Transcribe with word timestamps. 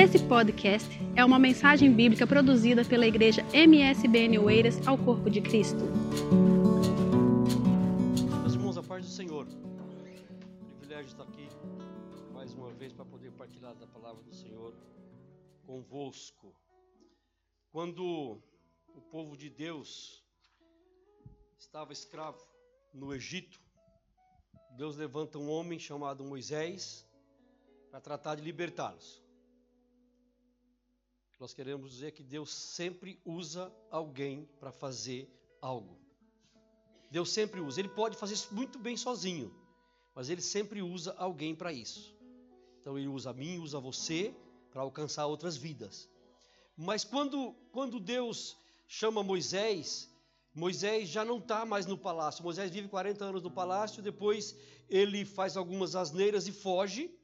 Esse 0.00 0.20
podcast 0.28 0.88
é 1.16 1.24
uma 1.24 1.40
mensagem 1.40 1.92
bíblica 1.92 2.24
produzida 2.24 2.84
pela 2.84 3.04
igreja 3.04 3.42
MSBN 3.52 4.38
Oeiras 4.38 4.86
ao 4.86 4.96
Corpo 4.96 5.28
de 5.28 5.40
Cristo. 5.40 5.84
Meus 8.40 8.54
irmãos, 8.54 8.78
a 8.78 8.82
paz 8.84 9.04
do 9.04 9.10
Senhor. 9.10 9.44
Privilégio 10.78 11.06
estar 11.06 11.24
aqui 11.24 11.48
mais 12.32 12.54
uma 12.54 12.70
vez 12.74 12.92
para 12.92 13.04
poder 13.04 13.32
partilhar 13.32 13.74
da 13.74 13.88
palavra 13.88 14.22
do 14.22 14.32
Senhor 14.32 14.72
convosco. 15.66 16.54
Quando 17.72 18.40
o 18.94 19.00
povo 19.10 19.36
de 19.36 19.50
Deus 19.50 20.24
estava 21.58 21.92
escravo 21.92 22.40
no 22.94 23.12
Egito, 23.12 23.60
Deus 24.76 24.96
levanta 24.96 25.40
um 25.40 25.50
homem 25.50 25.76
chamado 25.76 26.22
Moisés 26.22 27.04
para 27.90 28.00
tratar 28.00 28.36
de 28.36 28.42
libertá-los. 28.42 29.26
Nós 31.38 31.54
queremos 31.54 31.92
dizer 31.92 32.10
que 32.12 32.22
Deus 32.22 32.52
sempre 32.52 33.20
usa 33.24 33.72
alguém 33.90 34.48
para 34.58 34.72
fazer 34.72 35.30
algo. 35.62 35.96
Deus 37.10 37.30
sempre 37.30 37.60
usa. 37.60 37.80
Ele 37.80 37.88
pode 37.88 38.16
fazer 38.16 38.34
isso 38.34 38.52
muito 38.52 38.76
bem 38.78 38.96
sozinho, 38.96 39.54
mas 40.14 40.28
ele 40.28 40.42
sempre 40.42 40.82
usa 40.82 41.14
alguém 41.16 41.54
para 41.54 41.72
isso. 41.72 42.16
Então 42.80 42.98
ele 42.98 43.06
usa 43.06 43.30
a 43.30 43.32
mim, 43.32 43.58
usa 43.58 43.78
você 43.78 44.34
para 44.70 44.82
alcançar 44.82 45.26
outras 45.26 45.56
vidas. 45.56 46.10
Mas 46.76 47.04
quando, 47.04 47.52
quando 47.70 48.00
Deus 48.00 48.56
chama 48.88 49.22
Moisés, 49.22 50.12
Moisés 50.52 51.08
já 51.08 51.24
não 51.24 51.38
está 51.38 51.64
mais 51.64 51.86
no 51.86 51.96
palácio. 51.96 52.42
Moisés 52.42 52.70
vive 52.70 52.88
40 52.88 53.24
anos 53.24 53.42
no 53.42 53.50
palácio, 53.50 54.02
depois 54.02 54.56
ele 54.88 55.24
faz 55.24 55.56
algumas 55.56 55.94
asneiras 55.94 56.48
e 56.48 56.52
foge. 56.52 57.14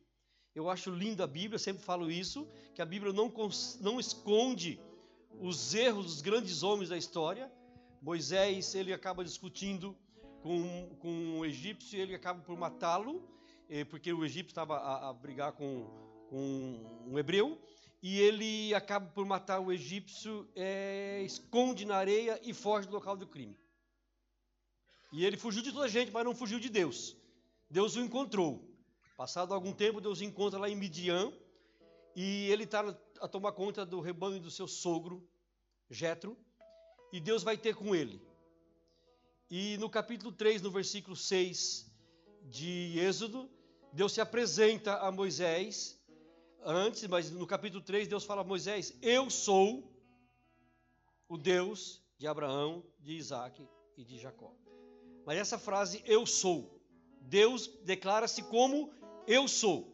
Eu 0.54 0.70
acho 0.70 0.90
linda 0.90 1.24
a 1.24 1.26
Bíblia, 1.26 1.58
sempre 1.58 1.82
falo 1.82 2.08
isso, 2.08 2.48
que 2.74 2.82
a 2.82 2.86
Bíblia 2.86 3.12
não, 3.12 3.32
não 3.80 4.00
esconde 4.00 4.80
os 5.40 5.74
erros 5.74 6.06
dos 6.06 6.20
grandes 6.20 6.62
homens 6.62 6.88
da 6.88 6.98
história. 6.98 7.50
Moisés, 8.02 8.74
ele 8.74 8.92
acaba 8.92 9.24
discutindo 9.24 9.96
com, 10.42 10.94
com 10.98 11.08
um 11.08 11.44
egípcio 11.44 11.98
ele 11.98 12.14
acaba 12.14 12.42
por 12.42 12.58
matá-lo, 12.58 13.22
eh, 13.70 13.84
porque 13.84 14.12
o 14.12 14.24
egípcio 14.24 14.50
estava 14.50 14.76
a, 14.76 15.08
a, 15.08 15.12
brigar 15.12 15.52
com, 15.52 15.86
com 16.28 17.04
um 17.06 17.18
hebreu, 17.18 17.58
e 18.02 18.20
ele 18.20 18.74
acaba 18.74 19.06
por 19.06 19.24
matar 19.24 19.60
o 19.60 19.72
egípcio, 19.72 20.46
é, 20.54 21.22
esconde 21.24 21.86
na 21.86 21.96
areia 21.96 22.38
e 22.42 22.52
foge 22.52 22.86
do 22.86 22.92
local 22.94 23.16
do 23.16 23.26
crime. 23.26 23.56
E 25.12 25.24
ele 25.24 25.36
fugiu 25.36 25.62
de 25.62 25.72
toda 25.72 25.86
a 25.86 25.88
gente, 25.88 26.10
mas 26.10 26.24
não 26.24 26.34
fugiu 26.34 26.58
de 26.58 26.68
Deus. 26.68 27.16
Deus 27.70 27.96
o 27.96 28.00
encontrou. 28.00 28.68
Passado 29.16 29.54
algum 29.54 29.72
tempo, 29.72 30.00
Deus 30.00 30.20
encontra 30.20 30.58
lá 30.58 30.68
em 30.68 30.74
Midian 30.76 31.32
e 32.14 32.50
ele 32.50 32.64
está 32.64 32.84
a 33.20 33.28
tomar 33.28 33.52
conta 33.52 33.84
do 33.84 34.00
rebanho 34.00 34.40
do 34.40 34.50
seu 34.50 34.68
sogro, 34.68 35.26
Jetro, 35.90 36.36
e 37.12 37.20
Deus 37.20 37.42
vai 37.42 37.56
ter 37.56 37.74
com 37.74 37.94
ele. 37.94 38.20
E 39.50 39.76
no 39.78 39.88
capítulo 39.88 40.32
3, 40.32 40.62
no 40.62 40.70
versículo 40.70 41.16
6 41.16 41.90
de 42.42 42.98
Êxodo, 42.98 43.50
Deus 43.92 44.12
se 44.12 44.20
apresenta 44.20 44.96
a 44.98 45.12
Moisés 45.12 46.00
antes, 46.64 47.06
mas 47.06 47.30
no 47.30 47.46
capítulo 47.46 47.82
3 47.82 48.08
Deus 48.08 48.24
fala 48.24 48.40
a 48.40 48.44
Moisés: 48.44 48.92
Eu 49.00 49.30
sou 49.30 49.92
o 51.28 51.36
Deus 51.36 52.02
de 52.18 52.26
Abraão, 52.26 52.82
de 53.00 53.12
Isaac 53.12 53.66
e 53.96 54.04
de 54.04 54.18
Jacó. 54.18 54.52
Mas 55.24 55.38
essa 55.38 55.58
frase, 55.58 56.02
eu 56.06 56.26
sou, 56.26 56.80
Deus 57.20 57.66
declara-se 57.84 58.42
como 58.42 58.92
eu 59.26 59.46
sou. 59.48 59.93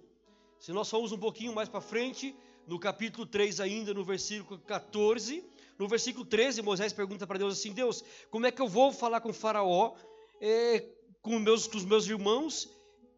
Se 0.61 0.73
nós 0.73 0.91
formos 0.91 1.11
um 1.11 1.19
pouquinho 1.19 1.55
mais 1.55 1.71
para 1.71 1.81
frente, 1.81 2.37
no 2.67 2.79
capítulo 2.79 3.27
3 3.27 3.61
ainda, 3.61 3.95
no 3.95 4.05
versículo 4.05 4.61
14, 4.61 5.43
no 5.79 5.89
versículo 5.89 6.27
13, 6.27 6.61
Moisés 6.61 6.93
pergunta 6.93 7.27
para 7.27 7.39
Deus 7.39 7.59
assim, 7.59 7.73
Deus, 7.73 8.05
como 8.31 8.45
é 8.45 8.53
que 8.53 8.61
eu 8.61 8.69
vou 8.69 8.93
falar 8.93 9.23
com 9.23 9.33
faraó, 9.33 9.95
é, 10.39 10.87
com, 11.23 11.39
meus, 11.39 11.67
com 11.67 11.79
os 11.79 11.85
meus 11.87 12.07
irmãos, 12.07 12.69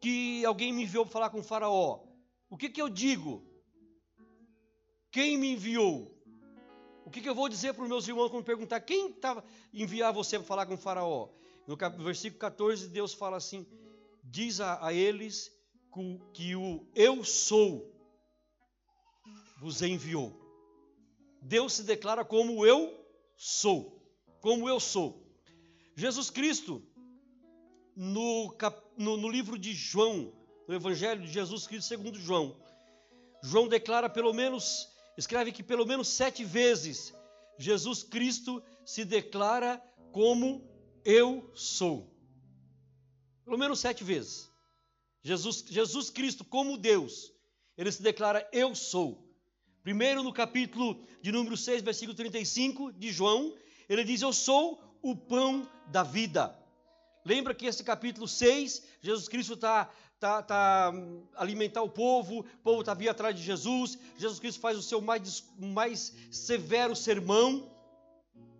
que 0.01 0.45
alguém 0.45 0.73
me 0.73 0.85
enviou 0.85 1.05
para 1.05 1.13
falar 1.13 1.31
com 1.31 1.43
faraó? 1.43 2.05
O 2.49 2.57
que, 2.57 2.71
que 2.71 2.81
eu 2.81 2.89
digo? 2.89 3.45
Quem 5.11 5.37
me 5.37 5.51
enviou? 5.55 6.17
O 7.05 7.11
que, 7.11 7.21
que 7.21 7.29
eu 7.29 7.35
vou 7.35 7.49
dizer 7.49 7.75
para 7.75 7.83
os 7.83 7.89
meus 7.89 8.07
irmãos 8.07 8.31
quando 8.31 8.45
perguntar 8.45 8.81
quem 8.83 9.11
estava 9.11 9.45
enviar 9.75 10.13
você 10.13 10.39
para 10.39 10.47
falar 10.47 10.67
com 10.67 10.77
faraó? 10.77 11.29
No 11.67 11.77
versículo 12.05 12.39
14, 12.39 12.87
Deus 12.89 13.13
fala 13.13 13.37
assim, 13.37 13.67
diz 14.23 14.61
a, 14.61 14.87
a 14.87 14.93
eles 14.93 15.51
que 16.33 16.57
o 16.57 16.87
eu 16.95 17.25
sou 17.25 17.93
vos 19.61 19.83
enviou. 19.83 20.41
Deus 21.43 21.75
se 21.75 21.83
declara 21.83 22.25
como 22.25 22.67
eu 22.67 23.05
sou, 23.37 24.01
como 24.41 24.69
eu 24.69 24.79
sou. 24.79 25.23
Jesus 25.95 26.31
Cristo, 26.31 26.83
no, 27.95 28.55
no, 28.97 29.17
no 29.17 29.29
livro 29.29 29.59
de 29.59 29.73
João, 29.75 30.33
no 30.67 30.75
Evangelho 30.75 31.23
de 31.23 31.33
Jesus 31.33 31.67
Cristo 31.67 31.89
segundo 31.89 32.19
João, 32.19 32.57
João 33.43 33.69
declara 33.69 34.09
pelo 34.09 34.33
menos, 34.33 34.89
escreve 35.19 35.53
que 35.53 35.63
pelo 35.63 35.85
menos 35.85 36.09
sete 36.09 36.45
vezes 36.45 37.13
Jesus 37.59 38.03
Cristo 38.03 38.63
se 38.85 39.05
declara 39.05 39.83
como 40.13 40.69
eu 41.05 41.51
sou. 41.55 42.13
Pelo 43.45 43.59
menos 43.59 43.81
sete 43.81 44.05
vezes. 44.05 44.52
Jesus, 45.23 45.65
Jesus 45.69 46.11
Cristo, 46.11 46.45
como 46.45 46.77
Deus, 46.77 47.33
ele 47.77 47.91
se 47.91 48.03
declara: 48.03 48.49
Eu 48.53 48.75
sou. 48.75 49.29
Primeiro, 49.83 50.23
no 50.23 50.33
capítulo 50.33 51.05
de 51.21 51.33
número 51.33 51.57
6, 51.57 51.83
versículo 51.83 52.17
35 52.17 52.93
de 52.93 53.13
João, 53.13 53.55
ele 53.89 54.05
diz: 54.05 54.23
Eu 54.23 54.33
sou 54.33 54.99
o 55.03 55.17
pão 55.17 55.69
da 55.89 56.03
vida. 56.03 56.57
Lembra 57.25 57.55
que 57.55 57.67
esse 57.67 57.85
capítulo 57.85 58.27
6, 58.27 58.83
Jesus 59.01 59.29
Cristo 59.29 59.55
está 59.55 59.89
tá, 60.23 60.41
tá, 60.41 60.93
alimentar 61.35 61.83
o 61.83 61.89
povo, 61.89 62.41
o 62.41 62.45
povo 62.63 62.81
está 62.81 62.95
vindo 62.95 63.11
atrás 63.11 63.35
de 63.35 63.43
Jesus, 63.43 63.99
Jesus 64.17 64.39
Cristo 64.39 64.61
faz 64.61 64.79
o 64.79 64.83
seu 64.83 65.01
mais, 65.01 65.45
mais 65.59 66.15
severo 66.31 66.95
sermão 66.95 67.69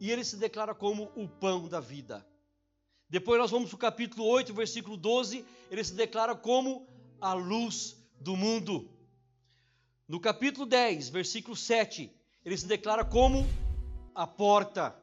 e 0.01 0.11
ele 0.11 0.25
se 0.25 0.37
declara 0.37 0.75
como 0.75 1.13
o 1.15 1.29
pão 1.29 1.69
da 1.69 1.79
vida. 1.79 2.27
Depois 3.13 3.39
nós 3.39 3.51
vamos 3.51 3.69
para 3.69 3.77
o 3.77 3.79
capítulo 3.79 4.25
8, 4.25 4.55
versículo 4.55 4.97
12, 4.97 5.45
ele 5.71 5.85
se 5.85 5.93
declara 5.93 6.35
como 6.35 6.89
a 7.21 7.35
luz 7.35 7.95
do 8.19 8.35
mundo. 8.35 8.89
No 10.09 10.19
capítulo 10.19 10.65
10, 10.65 11.11
versículo 11.11 11.55
7, 11.55 12.11
ele 12.43 12.57
se 12.57 12.65
declara 12.65 13.05
como 13.05 13.47
a 14.15 14.27
porta. 14.27 14.97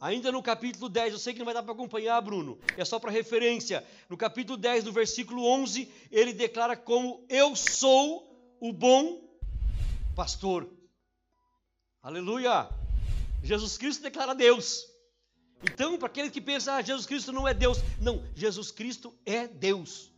Ainda 0.00 0.32
no 0.32 0.42
capítulo 0.42 0.88
10, 0.88 1.12
eu 1.12 1.18
sei 1.20 1.32
que 1.32 1.38
não 1.38 1.44
vai 1.44 1.54
dar 1.54 1.62
para 1.62 1.72
acompanhar, 1.72 2.20
Bruno, 2.20 2.58
é 2.76 2.84
só 2.84 2.98
para 2.98 3.12
referência. 3.12 3.86
No 4.08 4.16
capítulo 4.16 4.58
10, 4.58 4.82
no 4.82 4.90
versículo 4.90 5.46
11, 5.46 5.88
ele 6.10 6.32
declara 6.32 6.76
como 6.76 7.24
eu 7.28 7.54
sou 7.54 8.56
o 8.58 8.72
bom 8.72 9.22
pastor. 10.16 10.68
Aleluia! 12.02 12.68
Jesus 13.40 13.78
Cristo 13.78 14.02
declara 14.02 14.34
Deus. 14.34 14.91
Então, 15.62 15.96
para 15.96 16.06
aqueles 16.06 16.32
que 16.32 16.40
pensam, 16.40 16.74
ah, 16.74 16.82
Jesus 16.82 17.06
Cristo 17.06 17.32
não 17.32 17.46
é 17.46 17.54
Deus. 17.54 17.78
Não, 18.00 18.24
Jesus 18.34 18.70
Cristo 18.70 19.14
é 19.24 19.46
Deus. 19.46 20.12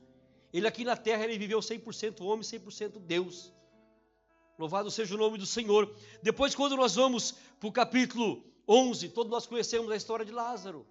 Ele 0.52 0.66
aqui 0.66 0.84
na 0.84 0.96
terra, 0.96 1.24
ele 1.24 1.38
viveu 1.38 1.58
100% 1.58 2.20
homem, 2.22 2.42
100% 2.42 2.98
Deus. 3.00 3.52
Louvado 4.58 4.90
seja 4.90 5.14
o 5.14 5.18
nome 5.18 5.36
do 5.36 5.46
Senhor. 5.46 5.92
Depois, 6.22 6.54
quando 6.54 6.76
nós 6.76 6.94
vamos 6.94 7.32
para 7.58 7.68
o 7.68 7.72
capítulo 7.72 8.44
11, 8.68 9.08
todos 9.10 9.30
nós 9.30 9.46
conhecemos 9.46 9.90
a 9.90 9.96
história 9.96 10.24
de 10.24 10.32
Lázaro. 10.32 10.86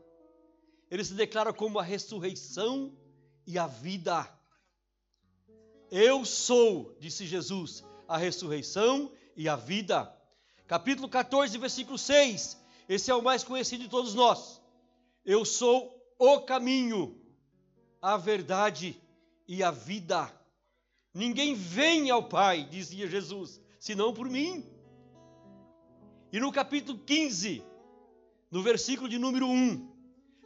Ele 0.92 1.04
se 1.04 1.14
declara 1.14 1.54
como 1.54 1.80
a 1.80 1.84
ressurreição 1.84 2.96
e 3.48 3.58
a 3.58 3.66
vida. 3.66 4.30
Eu 5.90 6.26
sou, 6.26 6.96
disse 7.00 7.26
Jesus, 7.26 7.84
a 8.08 8.18
ressurreição 8.18 9.12
e 9.36 9.48
a 9.48 9.56
vida. 9.56 10.14
Capítulo 10.68 11.08
14, 11.08 11.58
versículo 11.58 11.98
6. 11.98 12.63
Esse 12.94 13.10
é 13.10 13.16
o 13.16 13.24
mais 13.24 13.44
conhecido 13.44 13.86
de 13.86 13.90
todos 13.90 14.14
nós. 14.14 14.62
Eu 15.26 15.44
sou 15.44 16.00
o 16.20 16.42
caminho, 16.42 17.20
a 18.00 18.18
verdade 18.18 19.02
e 19.48 19.64
a 19.64 19.72
vida. 19.72 20.32
Ninguém 21.12 21.56
vem 21.56 22.12
ao 22.12 22.30
Pai, 22.30 22.66
dizia 22.66 23.08
Jesus, 23.08 23.60
senão 23.80 24.14
por 24.14 24.30
mim. 24.30 24.64
E 26.32 26.40
no 26.40 26.52
capítulo 26.52 27.00
15, 27.00 27.64
no 28.52 28.62
versículo 28.62 29.10
de 29.10 29.18
número 29.18 29.48
1, 29.48 29.92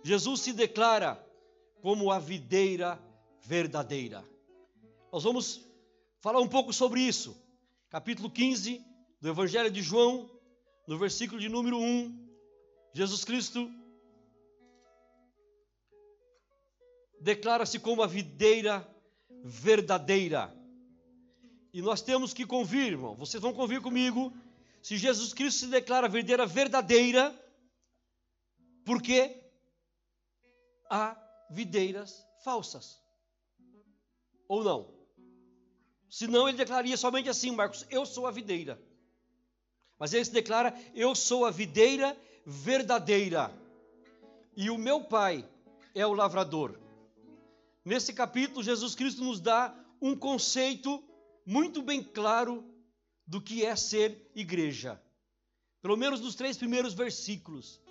Jesus 0.02 0.40
se 0.40 0.54
declara 0.54 1.22
como 1.82 2.10
a 2.14 2.18
videira 2.18 2.98
verdadeira. 3.42 4.24
Nós 5.12 5.26
vamos 5.26 5.68
falar 6.22 6.40
um 6.40 6.48
pouco 6.48 6.72
sobre 6.72 7.02
isso. 7.02 7.36
Capítulo 7.90 8.32
15 8.32 8.82
do 9.20 9.28
Evangelho 9.28 9.70
de 9.70 9.82
João, 9.82 10.32
no 10.88 10.98
versículo 10.98 11.42
de 11.42 11.50
número 11.50 11.78
1, 11.78 12.27
Jesus 12.94 13.24
Cristo 13.24 13.72
declara-se 17.20 17.80
como 17.80 18.02
a 18.02 18.08
videira 18.08 18.88
verdadeira. 19.44 20.54
E 21.74 21.82
nós 21.82 22.02
temos 22.02 22.34
que 22.34 22.46
convir, 22.46 22.88
irmão. 22.88 23.16
Vocês 23.16 23.42
vão 23.42 23.54
convir 23.54 23.82
comigo. 23.82 24.34
Se 24.82 24.98
Jesus 24.98 25.34
Cristo 25.34 25.62
se 25.62 25.68
declara 25.68 26.08
videira 26.08 26.46
verdadeira, 26.46 27.36
porque 28.86 29.44
há 30.90 31.16
videiras 31.50 32.26
falsas. 32.44 33.02
Ou 34.48 34.64
não? 34.64 34.98
Senão 36.10 36.48
ele 36.48 36.58
declararia 36.58 36.96
somente 36.96 37.30
assim, 37.30 37.52
Marcos: 37.52 37.86
Eu 37.90 38.06
sou 38.06 38.26
a 38.26 38.32
videira. 38.32 38.82
Mas 40.00 40.14
ele 40.14 40.24
se 40.24 40.32
declara: 40.32 40.74
Eu 40.96 41.14
sou 41.14 41.46
a 41.46 41.52
videira 41.52 42.18
verdadeira. 42.48 43.54
E 44.56 44.70
o 44.70 44.78
meu 44.78 45.04
pai 45.04 45.46
é 45.94 46.08
o 46.08 46.14
lavrador. 46.14 46.80
Nesse 47.84 48.14
capítulo, 48.14 48.64
Jesus 48.64 48.96
Cristo 48.96 49.22
nos 49.22 49.42
dá 49.42 49.76
um 50.02 50.16
conceito 50.16 51.04
muito 51.46 51.82
bem 51.82 52.02
claro 52.02 52.64
do 53.26 53.42
que 53.42 53.66
é 53.66 53.76
ser 53.76 54.32
igreja. 54.34 55.02
Pelo 55.82 55.98
menos 55.98 56.22
nos 56.22 56.36
três 56.36 56.58
primeiros 56.58 56.94
versículos. 56.94 57.82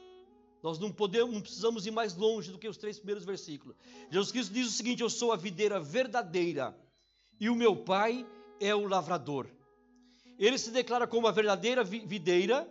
Nós 0.63 0.79
não 0.79 0.91
podemos, 0.91 1.35
não 1.35 1.41
precisamos 1.43 1.87
ir 1.87 1.91
mais 1.91 2.17
longe 2.17 2.51
do 2.51 2.59
que 2.59 2.67
os 2.67 2.79
três 2.79 2.97
primeiros 2.97 3.25
versículos. 3.25 3.77
Jesus 4.11 4.33
Cristo 4.33 4.55
diz 4.55 4.67
o 4.67 4.73
seguinte: 4.73 5.03
Eu 5.03 5.11
sou 5.11 5.33
a 5.33 5.37
videira 5.37 5.79
verdadeira 5.79 6.77
e 7.39 7.51
o 7.51 7.55
meu 7.55 7.77
pai 7.77 8.27
é 8.59 8.75
o 8.75 8.89
lavrador. 8.89 9.49
Ele 10.39 10.59
se 10.59 10.71
declara 10.71 11.07
como 11.07 11.27
a 11.27 11.33
verdadeira 11.33 11.85
videira 11.85 12.69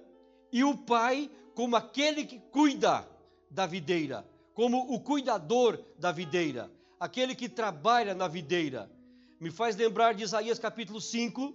e 0.55 0.63
o 0.63 0.77
pai 0.77 1.29
como 1.53 1.75
aquele 1.75 2.23
que 2.23 2.39
cuida 2.39 3.05
da 3.51 3.65
videira, 3.65 4.25
como 4.53 4.93
o 4.93 5.01
cuidador 5.01 5.77
da 5.99 6.13
videira, 6.13 6.71
aquele 6.97 7.35
que 7.35 7.49
trabalha 7.49 8.15
na 8.15 8.25
videira. 8.25 8.89
Me 9.37 9.51
faz 9.51 9.75
lembrar 9.75 10.13
de 10.13 10.23
Isaías 10.23 10.57
capítulo 10.57 11.01
5, 11.01 11.53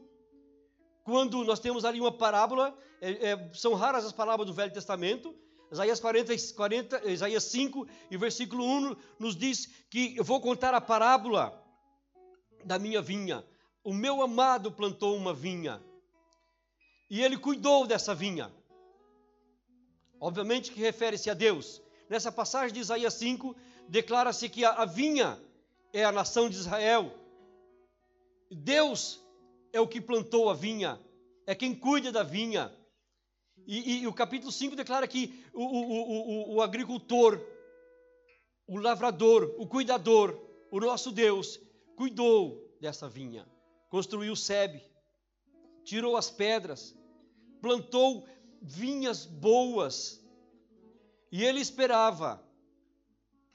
quando 1.03 1.43
nós 1.45 1.61
temos 1.61 1.87
ali 1.87 1.99
uma 1.99 2.13
parábola, 2.13 2.77
é, 3.01 3.31
é, 3.31 3.51
são 3.55 3.73
raras 3.73 4.05
as 4.05 4.13
parábolas 4.13 4.49
do 4.49 4.55
Velho 4.55 4.71
Testamento, 4.71 5.35
Isaías, 5.73 5.99
40, 5.99 6.35
40, 6.55 7.11
Isaías 7.11 7.45
5 7.45 7.89
e 8.11 8.19
versículo 8.19 8.63
1 8.63 8.97
nos 9.19 9.35
diz 9.35 9.65
que 9.89 10.15
eu 10.19 10.25
vou 10.25 10.43
contar 10.43 10.75
a 10.75 10.81
parábola 10.81 11.59
da 12.67 12.79
minha 12.79 13.01
vinha. 13.01 13.43
O 13.83 13.95
meu 13.95 14.21
amado 14.21 14.71
plantou 14.71 15.17
uma 15.17 15.33
vinha 15.33 15.83
e 17.09 17.23
ele 17.23 17.39
cuidou 17.39 17.87
dessa 17.87 18.15
vinha. 18.15 18.60
Obviamente 20.21 20.71
que 20.71 20.81
refere-se 20.81 21.31
a 21.31 21.35
Deus. 21.35 21.83
Nessa 22.09 22.31
passagem 22.31 22.75
de 22.75 22.81
Isaías 22.81 23.15
5, 23.15 23.57
declara-se 23.89 24.49
que 24.51 24.65
a, 24.65 24.85
vinha 24.85 25.41
é 25.93 26.05
a 26.05 26.13
nação 26.13 26.51
de 26.51 26.57
Israel. 26.57 27.11
Deus 28.51 29.25
é 29.73 29.81
o 29.81 29.89
que 29.89 30.01
plantou 30.01 30.51
a 30.51 30.55
vinha, 30.55 31.01
é 31.47 31.55
quem 31.55 31.75
cuida 31.75 32.13
da 32.13 32.23
vinha. 32.23 32.71
E, 33.67 33.79
e, 33.79 34.03
e 34.03 34.07
o 34.07 34.13
capítulo 34.13 34.53
5 34.53 34.77
declara 34.77 35.09
que 35.09 35.43
o, 35.55 35.63
o, 35.63 36.53
o, 36.53 36.55
o 36.57 36.63
agricultor, 36.63 37.41
o 38.67 38.77
lavrador, 38.77 39.55
o 39.59 39.67
cuidador, 39.67 40.39
o 40.71 40.81
nosso 40.81 41.11
Deus, 41.11 41.59
cuidou 41.97 42.77
dessa 42.81 43.09
vinha, 43.09 43.47
construiu 43.89 44.33
o 44.33 44.37
sebe, 44.37 44.83
tirou 45.85 46.17
as 46.17 46.31
pedras, 46.31 46.95
plantou 47.61 48.27
vinhas 48.61 49.25
boas, 49.25 50.21
e 51.33 51.45
ele 51.45 51.61
esperava 51.61 52.43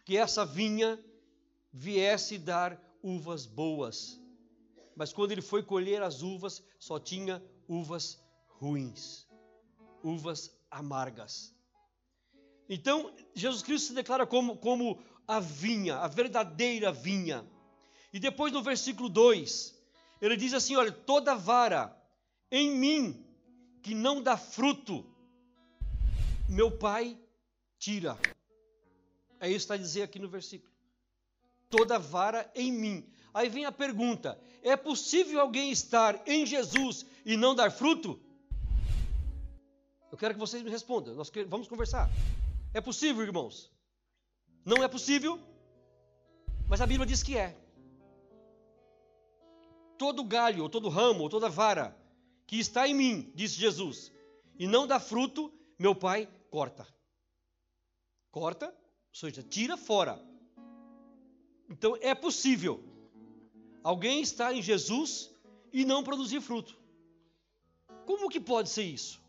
que 0.06 0.18
essa 0.18 0.46
vinha 0.46 1.04
viesse 1.72 2.38
dar 2.38 2.80
uvas 3.02 3.46
boas. 3.46 4.19
Mas 4.96 5.12
quando 5.12 5.31
ele 5.31 5.42
foi 5.42 5.62
colher 5.62 6.02
as 6.02 6.22
uvas, 6.22 6.63
só 6.80 7.00
tinha 7.00 7.44
uvas 7.68 8.24
ruins 8.48 9.25
uvas 10.06 10.56
amargas. 10.69 11.54
Então, 12.69 13.12
Jesus 13.34 13.63
Cristo 13.63 13.88
se 13.88 13.94
declara 13.94 14.25
como, 14.28 14.57
como 14.57 15.00
a 15.28 15.40
vinha, 15.40 15.98
a 15.98 16.07
verdadeira 16.07 16.92
vinha. 16.92 17.46
E 18.13 18.19
depois 18.19 18.54
no 18.54 18.62
versículo 18.62 19.10
2, 19.10 19.75
ele 20.22 20.38
diz 20.38 20.54
assim: 20.54 20.75
Olha, 20.75 20.92
toda 20.92 21.36
vara 21.36 21.96
em 22.52 22.72
mim 22.72 23.25
que 23.85 23.93
não 23.93 24.19
dá 24.19 24.35
fruto, 24.35 25.05
meu 26.49 26.71
Pai 26.71 27.15
tira. 27.77 28.17
É 29.39 29.47
isso 29.47 29.57
que 29.57 29.73
está 29.73 29.73
a 29.75 29.77
dizer 29.77 30.01
aqui 30.01 30.17
no 30.17 30.27
versículo. 30.27 30.73
Toda 31.69 31.99
vara 31.99 32.51
em 32.55 32.71
mim. 32.71 33.07
Aí 33.31 33.47
vem 33.47 33.63
a 33.63 33.71
pergunta: 33.71 34.41
é 34.63 34.75
possível 34.75 35.39
alguém 35.39 35.69
estar 35.69 36.19
em 36.27 36.47
Jesus 36.47 37.05
e 37.23 37.37
não 37.37 37.53
dar 37.53 37.69
fruto? 37.69 38.19
Eu 40.11 40.17
quero 40.17 40.33
que 40.33 40.39
vocês 40.39 40.63
me 40.63 40.71
respondam. 40.71 41.13
Nós 41.13 41.31
vamos 41.47 41.67
conversar. 41.67 42.09
É 42.73 42.81
possível, 42.81 43.21
irmãos? 43.21 43.71
Não 44.65 44.83
é 44.83 44.87
possível? 44.87 45.39
Mas 46.67 46.81
a 46.81 46.87
Bíblia 46.87 47.05
diz 47.05 47.21
que 47.21 47.37
é. 47.37 47.55
Todo 49.95 50.23
galho, 50.23 50.63
ou 50.63 50.69
todo 50.69 50.89
ramo, 50.89 51.21
ou 51.21 51.29
toda 51.29 51.49
vara 51.49 51.95
que 52.47 52.59
está 52.59 52.88
em 52.88 52.94
mim, 52.94 53.31
disse 53.36 53.56
Jesus, 53.56 54.12
e 54.57 54.68
não 54.68 54.86
dá 54.86 55.00
fruto, 55.00 55.51
meu 55.77 55.95
Pai 55.95 56.30
corta. 56.50 56.88
Corta, 58.31 58.68
ou 58.68 59.15
seja, 59.15 59.42
tira 59.44 59.75
fora. 59.77 60.24
Então 61.69 61.97
é 62.01 62.13
possível 62.13 62.83
alguém 63.83 64.21
estar 64.21 64.53
em 64.53 64.62
Jesus 64.62 65.31
e 65.71 65.83
não 65.83 66.03
produzir 66.03 66.42
fruto. 66.42 66.77
Como 68.06 68.30
que 68.30 68.39
pode 68.39 68.69
ser 68.69 68.83
isso? 68.83 69.21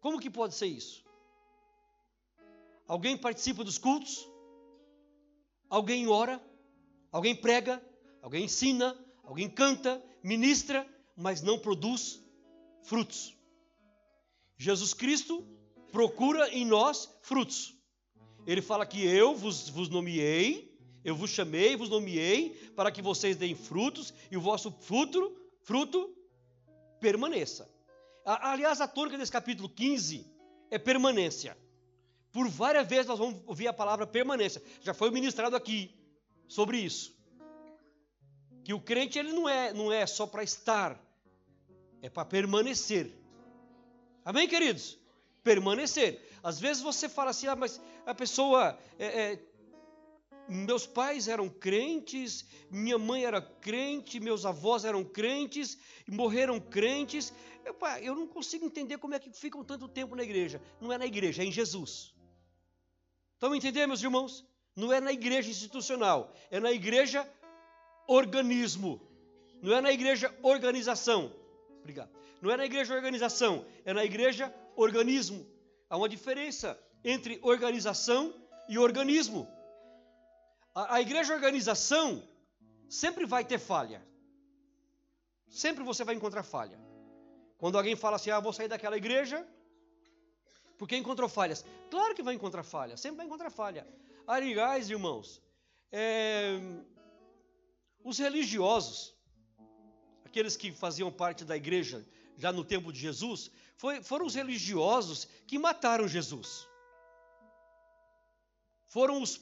Como 0.00 0.20
que 0.20 0.30
pode 0.30 0.54
ser 0.54 0.66
isso? 0.66 1.04
Alguém 2.86 3.16
participa 3.16 3.64
dos 3.64 3.76
cultos? 3.76 4.28
Alguém 5.68 6.06
ora? 6.06 6.42
Alguém 7.12 7.34
prega? 7.34 7.82
Alguém 8.22 8.44
ensina? 8.44 8.96
Alguém 9.24 9.50
canta? 9.50 10.02
Ministra? 10.28 10.86
Mas 11.16 11.40
não 11.40 11.58
produz 11.58 12.22
frutos. 12.82 13.34
Jesus 14.58 14.92
Cristo 14.92 15.42
procura 15.90 16.50
em 16.50 16.66
nós 16.66 17.08
frutos. 17.22 17.74
Ele 18.46 18.60
fala 18.60 18.84
que 18.84 19.02
eu 19.04 19.34
vos, 19.34 19.70
vos 19.70 19.88
nomeei, 19.88 20.78
eu 21.02 21.16
vos 21.16 21.30
chamei, 21.30 21.76
vos 21.76 21.88
nomeei 21.88 22.50
para 22.76 22.92
que 22.92 23.00
vocês 23.00 23.36
deem 23.36 23.54
frutos 23.54 24.12
e 24.30 24.36
o 24.36 24.40
vosso 24.40 24.70
fruto, 24.70 25.34
fruto 25.62 26.14
permaneça. 27.00 27.66
Aliás, 28.24 28.82
a 28.82 28.86
tônica 28.86 29.16
desse 29.16 29.32
capítulo 29.32 29.68
15 29.68 30.30
é 30.70 30.78
permanência. 30.78 31.56
Por 32.30 32.46
várias 32.48 32.86
vezes 32.86 33.06
nós 33.06 33.18
vamos 33.18 33.40
ouvir 33.46 33.66
a 33.66 33.72
palavra 33.72 34.06
permanência. 34.06 34.62
Já 34.82 34.92
foi 34.92 35.10
ministrado 35.10 35.56
aqui 35.56 35.90
sobre 36.46 36.78
isso. 36.78 37.17
Que 38.68 38.74
o 38.74 38.78
crente 38.78 39.18
ele 39.18 39.32
não 39.32 39.48
é, 39.48 39.72
não 39.72 39.90
é 39.90 40.06
só 40.06 40.26
para 40.26 40.42
estar, 40.42 41.02
é 42.02 42.10
para 42.10 42.26
permanecer. 42.26 43.10
Amém, 44.22 44.46
queridos? 44.46 44.98
Permanecer. 45.42 46.20
Às 46.42 46.60
vezes 46.60 46.82
você 46.82 47.08
fala 47.08 47.30
assim, 47.30 47.46
ah, 47.46 47.56
mas 47.56 47.80
a 48.04 48.14
pessoa 48.14 48.78
é, 48.98 49.06
é, 49.06 49.42
meus 50.46 50.86
pais 50.86 51.28
eram 51.28 51.48
crentes, 51.48 52.44
minha 52.70 52.98
mãe 52.98 53.24
era 53.24 53.40
crente, 53.40 54.20
meus 54.20 54.44
avós 54.44 54.84
eram 54.84 55.02
crentes, 55.02 55.78
morreram 56.06 56.60
crentes, 56.60 57.32
Epá, 57.64 57.98
eu 58.02 58.14
não 58.14 58.26
consigo 58.26 58.66
entender 58.66 58.98
como 58.98 59.14
é 59.14 59.18
que 59.18 59.30
ficam 59.30 59.64
tanto 59.64 59.88
tempo 59.88 60.14
na 60.14 60.22
igreja. 60.22 60.60
Não 60.78 60.92
é 60.92 60.98
na 60.98 61.06
igreja, 61.06 61.42
é 61.42 61.46
em 61.46 61.52
Jesus. 61.52 62.14
Estão 63.32 63.54
entendendo, 63.54 63.88
meus 63.88 64.02
irmãos? 64.02 64.44
Não 64.76 64.92
é 64.92 65.00
na 65.00 65.10
igreja 65.10 65.48
institucional, 65.48 66.34
é 66.50 66.60
na 66.60 66.70
igreja 66.70 67.26
organismo. 68.08 69.00
Não 69.62 69.76
é 69.76 69.80
na 69.80 69.92
igreja 69.92 70.34
organização. 70.42 71.32
Obrigado. 71.80 72.10
Não 72.40 72.50
é 72.50 72.56
na 72.56 72.64
igreja 72.64 72.94
organização, 72.94 73.64
é 73.84 73.92
na 73.92 74.04
igreja 74.04 74.52
organismo. 74.76 75.46
Há 75.90 75.96
uma 75.96 76.08
diferença 76.08 76.78
entre 77.04 77.38
organização 77.42 78.34
e 78.68 78.78
organismo. 78.78 79.48
A, 80.74 80.96
a 80.96 81.00
igreja 81.00 81.34
organização 81.34 82.22
sempre 82.88 83.26
vai 83.26 83.44
ter 83.44 83.58
falha. 83.58 84.00
Sempre 85.48 85.82
você 85.82 86.04
vai 86.04 86.14
encontrar 86.14 86.42
falha. 86.42 86.78
Quando 87.58 87.76
alguém 87.76 87.96
fala 87.96 88.16
assim, 88.16 88.30
ah, 88.30 88.38
vou 88.38 88.52
sair 88.52 88.68
daquela 88.68 88.96
igreja, 88.96 89.46
porque 90.78 90.96
encontrou 90.96 91.28
falhas. 91.28 91.64
Claro 91.90 92.14
que 92.14 92.22
vai 92.22 92.34
encontrar 92.34 92.62
falha, 92.62 92.96
sempre 92.96 93.16
vai 93.16 93.26
encontrar 93.26 93.50
falha. 93.50 93.86
Aliás, 94.26 94.90
irmãos, 94.90 95.42
é, 95.90 96.60
os 98.08 98.18
religiosos, 98.18 99.14
aqueles 100.24 100.56
que 100.56 100.72
faziam 100.72 101.12
parte 101.12 101.44
da 101.44 101.56
igreja 101.56 102.06
já 102.38 102.50
no 102.52 102.64
tempo 102.64 102.92
de 102.92 102.98
Jesus, 102.98 103.50
foi, 103.76 104.02
foram 104.02 104.24
os 104.24 104.34
religiosos 104.34 105.28
que 105.46 105.58
mataram 105.58 106.08
Jesus. 106.08 106.66
Foram 108.86 109.20
os 109.20 109.40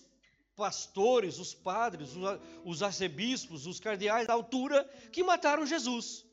pastores, 0.57 1.39
os 1.39 1.55
padres, 1.55 2.11
os 2.65 2.83
arcebispos, 2.83 3.67
os 3.67 3.79
cardeais 3.79 4.27
da 4.27 4.33
altura 4.33 4.85
que 5.13 5.23
mataram 5.23 5.65
Jesus, 5.65 6.25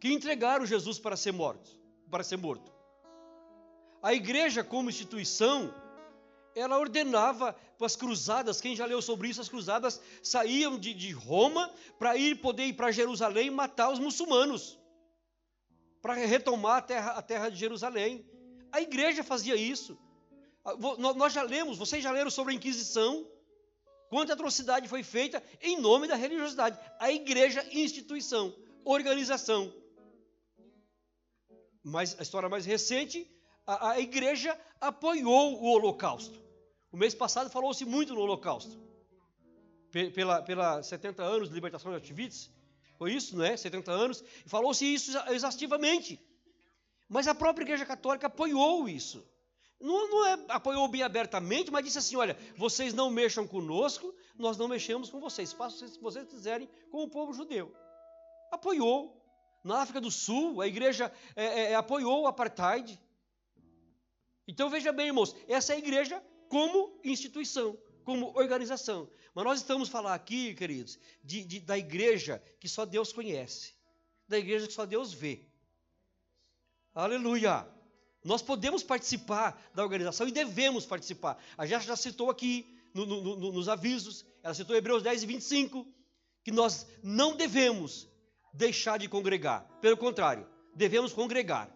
que 0.00 0.12
entregaram 0.12 0.64
Jesus 0.66 0.98
para 0.98 1.16
ser 1.16 1.32
morto, 1.32 1.68
para 2.10 2.22
ser 2.22 2.36
morto. 2.36 2.72
A 4.00 4.14
igreja 4.14 4.62
como 4.62 4.90
instituição, 4.90 5.74
ela 6.58 6.78
ordenava 6.78 7.52
para 7.76 7.86
as 7.86 7.94
cruzadas, 7.94 8.60
quem 8.60 8.74
já 8.74 8.84
leu 8.84 9.00
sobre 9.00 9.28
isso, 9.28 9.40
as 9.40 9.48
cruzadas 9.48 10.00
saíam 10.22 10.78
de, 10.78 10.92
de 10.92 11.12
Roma 11.12 11.72
para 11.98 12.16
ir 12.16 12.40
poder 12.40 12.66
ir 12.66 12.72
para 12.72 12.90
Jerusalém 12.90 13.46
e 13.46 13.50
matar 13.50 13.90
os 13.90 13.98
muçulmanos, 13.98 14.78
para 16.02 16.14
retomar 16.14 16.78
a 16.78 16.82
terra, 16.82 17.10
a 17.12 17.22
terra 17.22 17.48
de 17.48 17.56
Jerusalém. 17.56 18.26
A 18.72 18.80
igreja 18.80 19.22
fazia 19.22 19.54
isso. 19.54 19.96
Ah, 20.64 20.74
nós 21.14 21.32
já 21.32 21.42
lemos, 21.42 21.78
vocês 21.78 22.02
já 22.02 22.10
leram 22.10 22.30
sobre 22.30 22.52
a 22.52 22.56
Inquisição, 22.56 23.26
quanta 24.10 24.32
atrocidade 24.32 24.88
foi 24.88 25.02
feita 25.02 25.42
em 25.62 25.80
nome 25.80 26.08
da 26.08 26.16
religiosidade. 26.16 26.78
A 26.98 27.12
igreja, 27.12 27.64
instituição, 27.70 28.54
organização. 28.84 29.72
Mas 31.84 32.18
a 32.18 32.22
história 32.22 32.48
mais 32.48 32.66
recente, 32.66 33.30
a, 33.66 33.90
a 33.90 34.00
igreja 34.00 34.58
apoiou 34.80 35.62
o 35.62 35.66
Holocausto. 35.66 36.47
O 36.90 36.96
mês 36.96 37.14
passado 37.14 37.50
falou-se 37.50 37.84
muito 37.84 38.14
no 38.14 38.20
Holocausto. 38.20 38.78
Pela, 40.14 40.42
pela 40.42 40.82
70 40.82 41.22
anos 41.22 41.48
de 41.48 41.54
libertação 41.54 41.90
de 41.90 41.96
Auschwitz, 41.96 42.50
foi 42.98 43.12
isso, 43.12 43.36
não 43.36 43.44
é? 43.44 43.56
70 43.56 43.90
anos, 43.90 44.24
e 44.44 44.48
falou-se 44.48 44.84
isso 44.84 45.16
exaustivamente. 45.30 46.20
Mas 47.08 47.26
a 47.26 47.34
própria 47.34 47.64
Igreja 47.64 47.86
Católica 47.86 48.26
apoiou 48.26 48.88
isso. 48.88 49.24
Não, 49.80 50.10
não 50.10 50.26
é, 50.26 50.44
apoiou 50.48 50.88
bem 50.88 51.02
abertamente, 51.02 51.70
mas 51.70 51.84
disse 51.84 51.98
assim: 51.98 52.16
olha, 52.16 52.36
vocês 52.56 52.92
não 52.92 53.10
mexam 53.10 53.46
conosco, 53.46 54.12
nós 54.36 54.58
não 54.58 54.68
mexemos 54.68 55.08
com 55.08 55.20
vocês. 55.20 55.52
Façam 55.52 55.86
o 55.86 55.90
que 55.90 56.02
vocês 56.02 56.26
quiserem 56.26 56.68
com 56.90 57.02
o 57.02 57.08
povo 57.08 57.32
judeu. 57.32 57.74
Apoiou. 58.50 59.14
Na 59.64 59.82
África 59.82 60.00
do 60.00 60.10
Sul, 60.10 60.60
a 60.60 60.66
igreja 60.66 61.12
é, 61.34 61.44
é, 61.44 61.72
é, 61.72 61.74
apoiou 61.74 62.22
o 62.22 62.26
apartheid. 62.26 62.98
Então 64.46 64.70
veja 64.70 64.92
bem, 64.92 65.08
irmãos, 65.08 65.34
essa 65.46 65.72
é 65.72 65.76
a 65.76 65.78
igreja 65.78 66.22
como 66.48 66.98
instituição, 67.04 67.76
como 68.04 68.36
organização. 68.36 69.08
Mas 69.34 69.44
nós 69.44 69.60
estamos 69.60 69.88
falando 69.88 70.14
aqui, 70.14 70.54
queridos, 70.54 70.98
de, 71.22 71.44
de, 71.44 71.60
da 71.60 71.78
igreja 71.78 72.42
que 72.58 72.68
só 72.68 72.84
Deus 72.84 73.12
conhece, 73.12 73.74
da 74.26 74.38
igreja 74.38 74.66
que 74.66 74.72
só 74.72 74.86
Deus 74.86 75.12
vê. 75.12 75.46
Aleluia! 76.94 77.68
Nós 78.24 78.42
podemos 78.42 78.82
participar 78.82 79.70
da 79.74 79.82
organização 79.82 80.26
e 80.26 80.32
devemos 80.32 80.84
participar. 80.84 81.42
A 81.56 81.64
Jéssica 81.66 81.92
já 81.92 81.96
citou 81.96 82.30
aqui 82.30 82.78
no, 82.92 83.06
no, 83.06 83.36
no, 83.36 83.52
nos 83.52 83.68
avisos, 83.68 84.26
ela 84.42 84.54
citou 84.54 84.74
Hebreus 84.74 85.02
10 85.02 85.22
e 85.22 85.26
25, 85.26 85.86
que 86.42 86.50
nós 86.50 86.86
não 87.02 87.36
devemos 87.36 88.08
deixar 88.52 88.98
de 88.98 89.08
congregar. 89.08 89.62
Pelo 89.80 89.96
contrário, 89.96 90.48
devemos 90.74 91.12
congregar. 91.12 91.70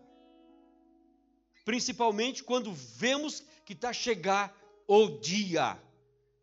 Principalmente 1.64 2.42
quando 2.42 2.72
vemos 2.72 3.44
que 3.64 3.72
está 3.72 3.92
chegar 3.92 4.52
o 4.86 5.08
dia, 5.18 5.80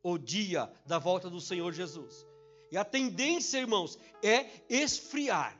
o 0.03 0.17
dia 0.17 0.72
da 0.86 1.00
volta 1.00 1.29
do 1.29 1.41
Senhor 1.41 1.74
Jesus. 1.74 2.25
E 2.72 2.77
a 2.77 2.86
tendência, 2.86 3.58
irmãos, 3.58 3.98
é 4.24 4.63
esfriar. 4.69 5.60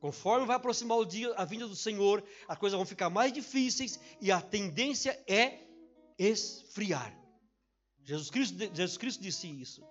Conforme 0.00 0.46
vai 0.46 0.56
aproximar 0.56 0.98
o 0.98 1.04
dia, 1.04 1.32
a 1.34 1.44
vinda 1.44 1.66
do 1.66 1.76
Senhor, 1.76 2.22
as 2.46 2.58
coisas 2.58 2.76
vão 2.76 2.84
ficar 2.84 3.08
mais 3.08 3.32
difíceis 3.32 3.98
e 4.20 4.30
a 4.30 4.40
tendência 4.40 5.18
é 5.26 5.60
esfriar. 6.18 7.16
Jesus 8.02 8.28
Cristo, 8.28 8.58
Jesus 8.58 8.98
Cristo 8.98 9.22
disse 9.22 9.48
isso. 9.48 9.82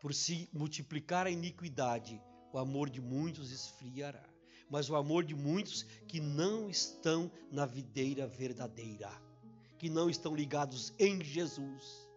Por 0.00 0.14
se 0.14 0.48
multiplicar 0.52 1.26
a 1.26 1.30
iniquidade, 1.30 2.20
o 2.52 2.58
amor 2.58 2.88
de 2.88 3.00
muitos 3.00 3.52
esfriará. 3.52 4.24
Mas 4.70 4.88
o 4.88 4.96
amor 4.96 5.24
de 5.24 5.34
muitos 5.34 5.82
que 6.08 6.18
não 6.18 6.70
estão 6.70 7.30
na 7.50 7.66
videira 7.66 8.26
verdadeira, 8.26 9.10
que 9.82 9.90
não 9.90 10.08
estão 10.08 10.32
ligados 10.32 10.94
em 10.96 11.20
Jesus. 11.24 12.08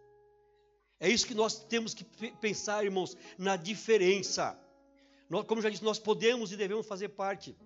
É 1.00 1.08
isso 1.08 1.26
que 1.26 1.34
nós 1.34 1.58
temos 1.64 1.94
que 1.94 2.04
pensar, 2.40 2.84
irmãos, 2.84 3.16
na 3.36 3.56
diferença 3.56 4.56
nós, 5.28 5.44
como 5.46 5.60
já 5.60 5.68
disse, 5.68 5.82
nós 5.82 5.98
podemos 5.98 6.52
e 6.52 6.56
devemos 6.56 6.86
fazer 6.86 7.08
parte 7.08 7.56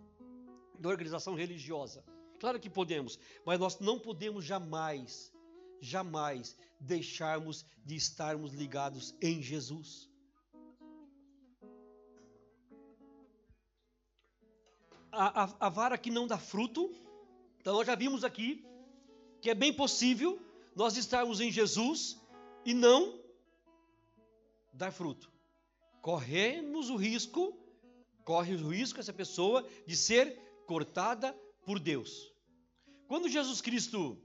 da 0.78 0.88
organização 0.88 1.35
religiosa. 1.35 2.02
Claro 2.38 2.59
que 2.59 2.71
podemos, 2.71 3.19
mas 3.45 3.61
nós 3.61 3.78
não 3.78 3.99
podemos 3.99 4.42
jamais, 4.42 5.30
jamais 5.83 6.57
deixarmos 6.80 7.66
de 7.85 7.95
estarmos 7.95 8.54
ligados 8.54 9.14
em 9.21 9.42
Jesus. 9.42 10.09
A, 15.12 15.42
a, 15.45 15.66
a, 15.66 15.69
vara 15.69 15.99
que 15.99 16.11
não 16.11 16.26
dá 16.26 16.38
fruto, 16.38 16.90
então 17.59 17.75
nós 17.75 17.87
já 17.87 17.95
vimos 17.95 18.25
aqui 18.25 18.64
que 19.40 19.50
é 19.50 19.54
bem 19.54 19.73
possível 19.73 20.40
nós 20.75 20.97
estarmos 20.97 21.40
em 21.40 21.50
Jesus 21.50 22.20
e 22.64 22.75
não 22.75 23.20
dar 24.73 24.92
fruto 24.92 25.30
corremos 26.00 26.88
o 26.90 26.97
risco, 26.97 27.56
corre 28.25 28.54
o 28.54 28.68
risco 28.68 29.00
essa 29.00 29.12
pessoa 29.12 29.66
de 29.87 29.97
ser 29.97 30.38
cortada 30.66 31.32
por 31.64 31.78
Deus. 31.78 32.32
Quando 33.06 33.28
Jesus 33.28 33.61
Cristo 33.61 34.18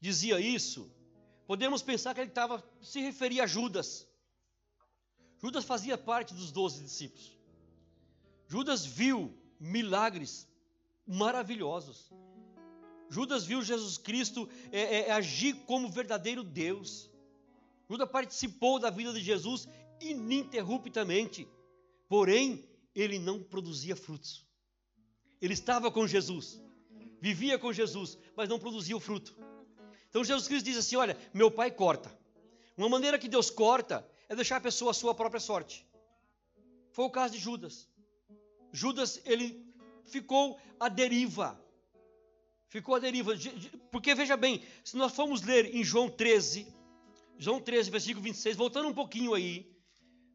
dizia 0.00 0.40
isso, 0.40 0.90
podemos 1.46 1.82
pensar 1.82 2.14
que 2.14 2.20
ele 2.20 2.30
estava 2.30 2.62
se 2.82 3.00
referia 3.00 3.44
a 3.44 3.46
Judas. 3.46 4.06
Judas 5.38 5.64
fazia 5.64 5.96
parte 5.96 6.34
dos 6.34 6.52
doze 6.52 6.82
discípulos. 6.82 7.38
Judas 8.46 8.84
viu 8.84 9.34
milagres 9.58 10.48
maravilhosos. 11.06 12.10
Judas 13.10 13.44
viu 13.44 13.60
Jesus 13.60 13.98
Cristo 13.98 14.48
é, 14.70 14.80
é, 14.80 15.08
é 15.08 15.12
agir 15.12 15.54
como 15.66 15.90
verdadeiro 15.90 16.44
Deus. 16.44 17.10
Judas 17.88 18.08
participou 18.08 18.78
da 18.78 18.88
vida 18.88 19.12
de 19.12 19.20
Jesus 19.20 19.66
ininterruptamente. 20.00 21.48
Porém, 22.08 22.64
ele 22.94 23.18
não 23.18 23.42
produzia 23.42 23.96
frutos. 23.96 24.46
Ele 25.42 25.54
estava 25.54 25.90
com 25.90 26.06
Jesus, 26.06 26.60
vivia 27.20 27.58
com 27.58 27.72
Jesus, 27.72 28.16
mas 28.36 28.48
não 28.48 28.60
produzia 28.60 28.96
o 28.96 29.00
fruto. 29.00 29.34
Então 30.08 30.22
Jesus 30.22 30.46
Cristo 30.46 30.66
diz 30.66 30.76
assim: 30.76 30.96
Olha, 30.96 31.16
meu 31.34 31.50
pai 31.50 31.70
corta. 31.70 32.16
Uma 32.76 32.88
maneira 32.88 33.18
que 33.18 33.28
Deus 33.28 33.50
corta 33.50 34.06
é 34.28 34.36
deixar 34.36 34.56
a 34.56 34.60
pessoa 34.60 34.92
a 34.92 34.94
sua 34.94 35.14
própria 35.14 35.40
sorte. 35.40 35.84
Foi 36.92 37.04
o 37.04 37.10
caso 37.10 37.34
de 37.34 37.40
Judas. 37.40 37.88
Judas, 38.72 39.20
ele 39.24 39.66
ficou 40.04 40.58
à 40.78 40.88
deriva. 40.88 41.60
Ficou 42.70 42.94
à 42.94 42.98
deriva. 43.00 43.32
Porque 43.90 44.14
veja 44.14 44.36
bem, 44.36 44.62
se 44.84 44.96
nós 44.96 45.12
formos 45.12 45.42
ler 45.42 45.74
em 45.74 45.82
João 45.84 46.08
13, 46.08 46.66
João 47.36 47.60
13, 47.60 47.90
versículo 47.90 48.24
26, 48.24 48.56
voltando 48.56 48.88
um 48.88 48.94
pouquinho 48.94 49.34
aí, 49.34 49.68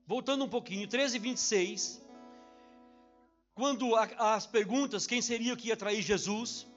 voltando 0.06 0.44
um 0.44 0.50
pouquinho, 0.50 0.88
13 0.88 1.15
e 1.15 1.20
26, 1.20 2.01
quando 3.54 3.96
as 3.96 4.46
perguntas, 4.46 5.08
quem 5.08 5.22
seria 5.22 5.56
que 5.56 5.70
ia 5.70 5.77
trair 5.77 6.01
Jesus, 6.01 6.68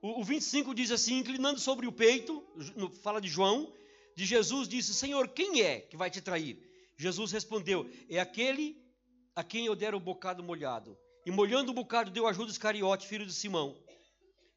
o, 0.00 0.20
o 0.20 0.24
25 0.24 0.72
diz 0.72 0.92
assim, 0.92 1.18
inclinando 1.18 1.58
sobre 1.58 1.88
o 1.88 1.92
peito, 1.92 2.44
fala 3.02 3.20
de 3.20 3.28
João, 3.28 3.72
de 4.14 4.24
Jesus, 4.24 4.68
disse, 4.68 4.94
Senhor, 4.94 5.26
quem 5.28 5.60
é 5.60 5.80
que 5.80 5.96
vai 5.96 6.08
te 6.08 6.20
trair? 6.20 6.56
Jesus 6.96 7.32
respondeu, 7.32 7.90
é 8.08 8.20
aquele 8.20 8.80
a 9.34 9.42
quem 9.42 9.66
eu 9.66 9.74
der 9.74 9.92
o 9.92 10.00
bocado 10.00 10.40
molhado. 10.40 10.96
E 11.26 11.32
molhando 11.32 11.72
o 11.72 11.74
bocado, 11.74 12.12
deu 12.12 12.28
a 12.28 12.32
Iscariote, 12.32 13.08
filho 13.08 13.26
de 13.26 13.32
Simão. 13.32 13.76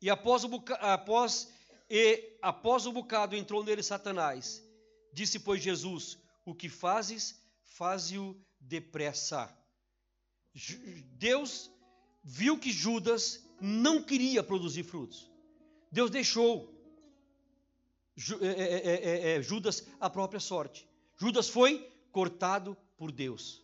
E 0.04 0.10
após 0.10 0.44
o, 0.44 0.50
após, 0.82 1.50
e 1.90 2.38
após 2.42 2.86
o 2.86 2.92
bocado 2.92 3.38
entrou 3.38 3.64
nele 3.64 3.82
Satanás. 3.82 4.62
Disse, 5.14 5.40
pois, 5.40 5.64
Jesus, 5.64 6.18
o 6.44 6.54
que 6.54 6.68
fazes, 6.68 7.42
faze-o 7.64 8.36
depressa. 8.60 9.50
Deus 11.14 11.72
viu 12.22 12.60
que 12.60 12.70
Judas 12.70 13.48
não 13.62 14.04
queria 14.04 14.44
produzir 14.44 14.84
frutos. 14.84 15.32
Deus 15.90 16.12
deixou 16.12 16.70
é, 18.42 18.46
é, 18.46 19.36
é, 19.38 19.42
Judas 19.42 19.88
a 20.02 20.10
própria 20.10 20.42
sorte. 20.42 20.86
Judas 21.16 21.48
foi 21.48 21.90
cortado 22.12 22.76
por 22.98 23.10
Deus. 23.10 23.64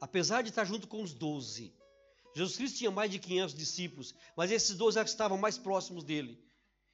Apesar 0.00 0.42
de 0.42 0.50
estar 0.50 0.64
junto 0.64 0.86
com 0.86 1.02
os 1.02 1.12
doze. 1.12 1.74
Jesus 2.34 2.56
Cristo 2.56 2.78
tinha 2.78 2.90
mais 2.90 3.10
de 3.10 3.18
500 3.18 3.54
discípulos, 3.54 4.14
mas 4.36 4.50
esses 4.50 4.76
doze 4.76 5.00
estavam 5.00 5.36
mais 5.36 5.58
próximos 5.58 6.04
dele. 6.04 6.42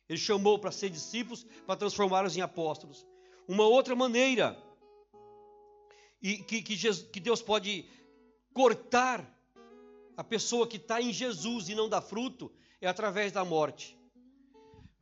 Ele 0.09 0.19
chamou 0.19 0.59
para 0.59 0.73
ser 0.73 0.91
discípulos, 0.91 1.45
para 1.67 1.77
transformá-los 1.77 2.37
em 2.37 2.41
apóstolos. 2.41 3.07
Uma 3.47 3.65
outra 3.65 3.95
maneira 3.95 4.61
e 6.21 6.39
que, 6.39 6.63
que, 6.63 6.75
Jesus, 6.75 7.09
que 7.11 7.21
Deus 7.21 7.41
pode 7.41 7.89
cortar 8.53 9.25
a 10.17 10.25
pessoa 10.25 10.67
que 10.67 10.77
está 10.77 11.01
em 11.01 11.13
Jesus 11.13 11.69
e 11.69 11.75
não 11.75 11.89
dá 11.89 12.01
fruto 12.01 12.53
é 12.81 12.89
através 12.89 13.33
da 13.33 13.45
morte. 13.45 13.97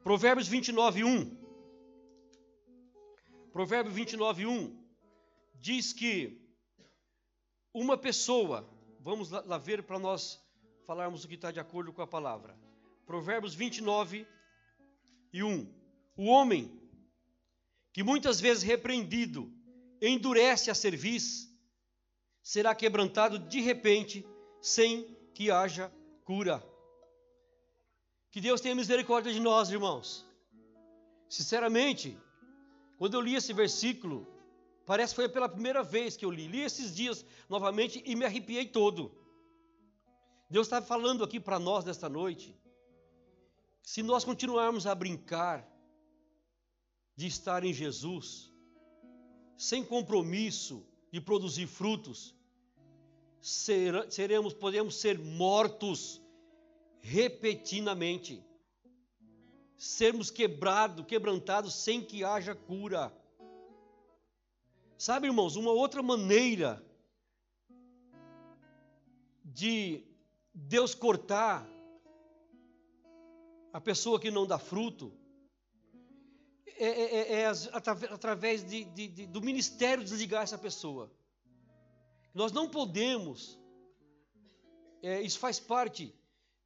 Provérbios 0.02 0.46
29, 0.46 1.04
1. 1.04 1.46
Provérbio 3.50 3.90
29, 3.90 4.46
1 4.46 4.86
diz 5.54 5.92
que 5.94 6.38
uma 7.72 7.96
pessoa, 7.96 8.68
vamos 9.06 9.30
lá, 9.30 9.40
lá 9.46 9.56
ver 9.56 9.84
para 9.84 10.00
nós 10.00 10.44
falarmos 10.84 11.24
o 11.24 11.28
que 11.28 11.36
está 11.36 11.52
de 11.52 11.60
acordo 11.60 11.92
com 11.92 12.02
a 12.02 12.06
palavra. 12.08 12.58
Provérbios 13.06 13.54
29 13.54 14.26
e 15.32 15.44
1. 15.44 15.72
O 16.16 16.24
homem 16.24 16.76
que 17.92 18.02
muitas 18.02 18.40
vezes 18.40 18.64
repreendido 18.64 19.48
endurece 20.02 20.72
a 20.72 20.74
cerviz, 20.74 21.48
será 22.42 22.74
quebrantado 22.74 23.38
de 23.38 23.60
repente, 23.60 24.26
sem 24.60 25.04
que 25.32 25.52
haja 25.52 25.90
cura. 26.24 26.60
Que 28.32 28.40
Deus 28.40 28.60
tenha 28.60 28.74
misericórdia 28.74 29.32
de 29.32 29.38
nós, 29.38 29.70
irmãos. 29.70 30.26
Sinceramente, 31.28 32.18
quando 32.98 33.14
eu 33.14 33.20
li 33.20 33.36
esse 33.36 33.52
versículo, 33.52 34.26
parece 34.86 35.12
que 35.12 35.16
foi 35.16 35.28
pela 35.28 35.48
primeira 35.48 35.82
vez 35.82 36.16
que 36.16 36.24
eu 36.24 36.30
li. 36.30 36.46
Li 36.46 36.60
esses 36.60 36.94
dias 36.94 37.24
novamente 37.48 38.02
e 38.06 38.14
me 38.14 38.24
arrepiei 38.24 38.66
todo. 38.66 39.12
Deus 40.48 40.66
está 40.66 40.80
falando 40.80 41.24
aqui 41.24 41.40
para 41.40 41.58
nós 41.58 41.84
nesta 41.84 42.08
noite. 42.08 42.56
Se 43.82 44.02
nós 44.02 44.24
continuarmos 44.24 44.86
a 44.86 44.94
brincar 44.94 45.68
de 47.16 47.26
estar 47.26 47.64
em 47.64 47.72
Jesus, 47.72 48.52
sem 49.56 49.84
compromisso 49.84 50.86
de 51.12 51.20
produzir 51.20 51.66
frutos, 51.66 52.34
seremos, 53.40 54.52
podemos 54.52 54.96
ser 54.96 55.18
mortos 55.18 56.20
repetidamente, 57.00 58.44
sermos 59.76 60.30
quebrados, 60.30 61.06
quebrantados 61.06 61.74
sem 61.74 62.02
que 62.02 62.24
haja 62.24 62.54
cura. 62.54 63.12
Sabe, 64.98 65.26
irmãos, 65.26 65.56
uma 65.56 65.72
outra 65.72 66.02
maneira 66.02 66.82
de 69.44 70.02
Deus 70.54 70.94
cortar 70.94 71.68
a 73.72 73.80
pessoa 73.80 74.18
que 74.18 74.30
não 74.30 74.46
dá 74.46 74.58
fruto 74.58 75.12
é, 76.78 76.86
é, 76.86 77.14
é, 77.14 77.40
é 77.42 77.46
através 78.10 78.64
de, 78.64 78.84
de, 78.84 79.08
de, 79.08 79.26
do 79.26 79.42
ministério 79.42 80.02
desligar 80.02 80.42
essa 80.42 80.56
pessoa. 80.56 81.12
Nós 82.34 82.52
não 82.52 82.68
podemos, 82.68 83.58
é, 85.02 85.20
isso 85.20 85.38
faz 85.38 85.60
parte 85.60 86.14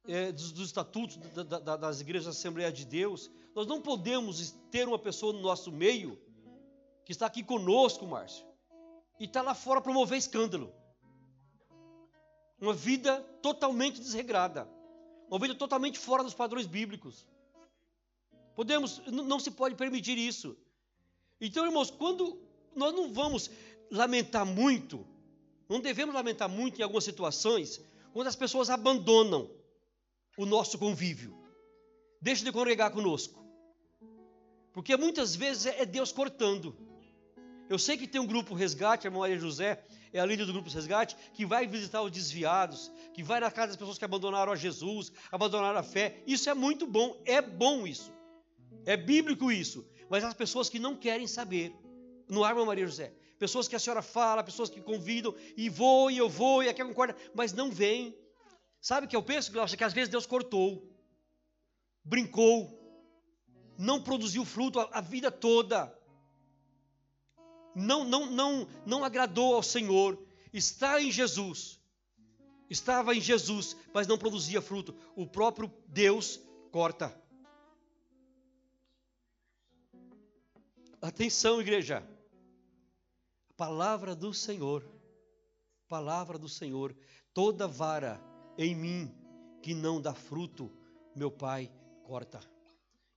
é, 0.07 0.31
dos, 0.31 0.53
dos, 0.53 0.67
estatutos 0.67 1.17
da, 1.17 1.59
da, 1.59 1.77
das 1.77 1.99
igrejas 1.99 2.25
da 2.25 2.31
Assembleia 2.31 2.71
de 2.71 2.85
Deus, 2.85 3.29
nós 3.53 3.67
não 3.67 3.81
podemos 3.81 4.51
ter 4.69 4.87
uma 4.87 4.99
pessoa 4.99 5.33
no 5.33 5.41
nosso 5.41 5.69
meio, 5.69 6.17
que 7.05 7.11
está 7.11 7.25
aqui 7.25 7.43
conosco, 7.43 8.05
Márcio, 8.05 8.45
e 9.19 9.25
está 9.25 9.41
lá 9.41 9.53
fora 9.53 9.81
promover 9.81 10.17
escândalo. 10.17 10.73
Uma 12.59 12.73
vida 12.73 13.21
totalmente 13.41 13.99
desregrada, 13.99 14.67
uma 15.29 15.39
vida 15.39 15.55
totalmente 15.55 15.97
fora 15.97 16.23
dos 16.23 16.33
padrões 16.33 16.67
bíblicos. 16.67 17.27
Podemos, 18.55 19.01
não 19.07 19.39
se 19.39 19.51
pode 19.51 19.75
permitir 19.75 20.17
isso. 20.17 20.55
Então, 21.39 21.65
irmãos, 21.65 21.89
quando 21.89 22.39
nós 22.75 22.93
não 22.93 23.11
vamos 23.11 23.49
lamentar 23.89 24.45
muito, 24.45 25.05
não 25.67 25.79
devemos 25.79 26.13
lamentar 26.13 26.49
muito 26.49 26.79
em 26.79 26.83
algumas 26.83 27.03
situações, 27.03 27.81
quando 28.13 28.27
as 28.27 28.35
pessoas 28.35 28.69
abandonam 28.69 29.49
o 30.37 30.45
nosso 30.45 30.77
convívio, 30.77 31.37
deixam 32.21 32.45
de 32.45 32.51
congregar 32.51 32.91
conosco. 32.91 33.41
Porque 34.73 34.95
muitas 34.95 35.35
vezes 35.35 35.65
é 35.65 35.85
Deus 35.85 36.11
cortando. 36.11 36.75
Eu 37.71 37.79
sei 37.79 37.95
que 37.95 38.05
tem 38.05 38.19
um 38.19 38.27
grupo 38.27 38.53
resgate, 38.53 39.07
a 39.07 39.09
irmã 39.09 39.19
Maria 39.19 39.39
José 39.39 39.81
é 40.11 40.19
a 40.19 40.25
líder 40.25 40.45
do 40.45 40.51
grupo 40.51 40.69
resgate, 40.69 41.15
que 41.33 41.45
vai 41.45 41.65
visitar 41.65 42.01
os 42.01 42.11
desviados, 42.11 42.91
que 43.13 43.23
vai 43.23 43.39
na 43.39 43.49
casa 43.49 43.67
das 43.67 43.77
pessoas 43.77 43.97
que 43.97 44.03
abandonaram 44.03 44.51
a 44.51 44.57
Jesus, 44.57 45.09
abandonaram 45.31 45.79
a 45.79 45.81
fé. 45.81 46.21
Isso 46.27 46.49
é 46.49 46.53
muito 46.53 46.85
bom, 46.85 47.17
é 47.23 47.41
bom 47.41 47.87
isso. 47.87 48.11
É 48.85 48.97
bíblico 48.97 49.49
isso. 49.49 49.89
Mas 50.09 50.21
as 50.21 50.33
pessoas 50.33 50.69
que 50.69 50.79
não 50.79 50.97
querem 50.97 51.25
saber, 51.27 51.73
no 52.27 52.43
Arma 52.43 52.65
Maria 52.65 52.85
José, 52.85 53.13
pessoas 53.39 53.69
que 53.69 53.75
a 53.77 53.79
senhora 53.79 54.01
fala, 54.01 54.43
pessoas 54.43 54.69
que 54.69 54.81
convidam, 54.81 55.33
e 55.55 55.69
vou, 55.69 56.11
e 56.11 56.17
eu 56.17 56.27
vou, 56.27 56.61
e 56.61 56.67
aqui 56.67 56.83
concorda, 56.83 57.15
mas 57.33 57.53
não 57.53 57.71
vem. 57.71 58.13
Sabe 58.81 59.07
o 59.07 59.09
que 59.09 59.15
eu 59.15 59.23
penso, 59.23 59.49
Glaucia? 59.49 59.77
Que 59.77 59.85
às 59.85 59.93
vezes 59.93 60.09
Deus 60.09 60.25
cortou, 60.25 60.93
brincou, 62.03 62.77
não 63.77 64.03
produziu 64.03 64.43
fruto 64.43 64.77
a, 64.77 64.89
a 64.91 64.99
vida 64.99 65.31
toda, 65.31 65.97
não, 67.75 68.03
não, 68.03 68.25
não, 68.25 68.67
não 68.85 69.03
agradou 69.03 69.55
ao 69.55 69.63
Senhor, 69.63 70.17
está 70.53 71.01
em 71.01 71.11
Jesus, 71.11 71.79
estava 72.69 73.15
em 73.15 73.21
Jesus, 73.21 73.75
mas 73.93 74.07
não 74.07 74.17
produzia 74.17 74.61
fruto. 74.61 74.95
O 75.15 75.25
próprio 75.25 75.71
Deus 75.87 76.39
corta. 76.71 77.15
Atenção, 81.01 81.59
igreja. 81.59 82.07
Palavra 83.57 84.15
do 84.15 84.33
Senhor. 84.33 84.87
Palavra 85.87 86.37
do 86.37 86.47
Senhor. 86.47 86.95
Toda 87.33 87.67
vara 87.67 88.21
em 88.57 88.75
mim 88.75 89.15
que 89.61 89.73
não 89.73 90.01
dá 90.01 90.13
fruto, 90.13 90.71
meu 91.15 91.31
Pai 91.31 91.71
corta. 92.03 92.39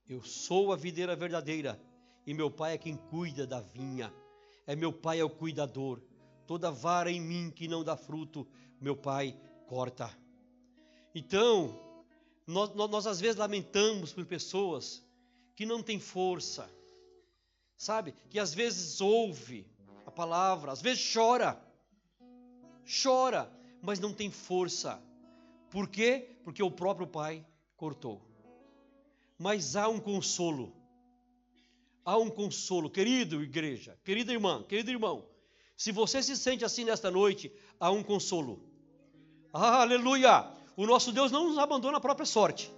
Eu 0.06 0.22
sou 0.22 0.72
a 0.72 0.76
videira 0.76 1.16
verdadeira 1.16 1.80
e 2.26 2.34
meu 2.34 2.50
Pai 2.50 2.74
é 2.74 2.78
quem 2.78 2.96
cuida 2.96 3.46
da 3.46 3.60
vinha. 3.60 4.12
É 4.66 4.74
meu 4.74 4.92
Pai 4.92 5.20
é 5.20 5.24
o 5.24 5.30
cuidador. 5.30 6.00
Toda 6.46 6.70
vara 6.70 7.10
em 7.10 7.20
mim 7.20 7.50
que 7.50 7.68
não 7.68 7.82
dá 7.82 7.96
fruto, 7.96 8.46
meu 8.80 8.96
Pai 8.96 9.36
corta. 9.66 10.10
Então, 11.14 11.80
nós, 12.46 12.74
nós, 12.74 12.90
nós 12.90 13.06
às 13.06 13.20
vezes 13.20 13.36
lamentamos 13.36 14.12
por 14.12 14.24
pessoas 14.26 15.02
que 15.54 15.64
não 15.64 15.82
têm 15.82 15.98
força 15.98 16.68
sabe? 17.76 18.14
Que 18.30 18.38
às 18.38 18.54
vezes 18.54 19.00
ouve 19.00 19.66
a 20.06 20.10
palavra, 20.10 20.72
às 20.72 20.80
vezes 20.80 21.12
chora, 21.12 21.60
chora, 23.02 23.50
mas 23.82 24.00
não 24.00 24.12
tem 24.12 24.30
força. 24.30 25.00
Por 25.70 25.88
quê? 25.88 26.38
Porque 26.44 26.62
o 26.62 26.70
próprio 26.70 27.06
Pai 27.06 27.44
cortou. 27.76 28.22
Mas 29.38 29.76
há 29.76 29.88
um 29.88 29.98
consolo. 29.98 30.72
Há 32.04 32.18
um 32.18 32.28
consolo, 32.28 32.90
querido 32.90 33.42
igreja, 33.42 33.98
querida 34.04 34.32
irmã, 34.32 34.62
querido 34.62 34.90
irmão. 34.90 35.24
Se 35.76 35.90
você 35.90 36.22
se 36.22 36.36
sente 36.36 36.64
assim 36.64 36.84
nesta 36.84 37.10
noite, 37.10 37.52
há 37.80 37.90
um 37.90 38.02
consolo. 38.02 38.62
Aleluia! 39.52 40.46
O 40.76 40.86
nosso 40.86 41.12
Deus 41.12 41.32
não 41.32 41.48
nos 41.48 41.58
abandona 41.58 41.98
a 41.98 42.00
própria 42.00 42.26
sorte. 42.26 42.70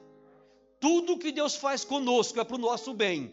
Tudo 0.79 1.19
que 1.19 1.33
Deus 1.33 1.57
faz 1.57 1.85
conosco 1.85 2.39
é 2.39 2.45
para 2.45 2.57
o 2.57 2.59
nosso 2.59 2.93
bem 2.93 3.33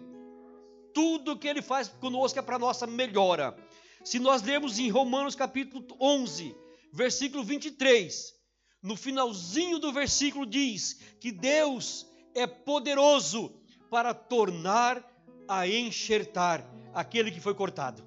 tudo 0.94 1.38
que 1.38 1.48
ele 1.48 1.62
faz 1.62 1.88
conosco 1.88 2.40
é 2.40 2.42
para 2.42 2.60
nossa 2.60 2.86
melhora. 2.86 3.58
Se 4.04 4.20
nós 4.20 4.42
lermos 4.42 4.78
em 4.80 4.90
Romanos 4.90 5.36
capítulo 5.36 5.86
11, 6.00 6.56
versículo 6.92 7.44
23, 7.44 8.34
no 8.82 8.96
finalzinho 8.96 9.80
do 9.80 9.92
versículo 9.92 10.46
diz 10.46 11.00
que 11.20 11.32
Deus 11.32 12.06
é 12.36 12.46
poderoso 12.46 13.52
para 13.90 14.14
tornar 14.14 15.04
a 15.48 15.68
enxertar 15.68 16.66
aquele 16.94 17.32
que 17.32 17.40
foi 17.40 17.54
cortado. 17.54 18.04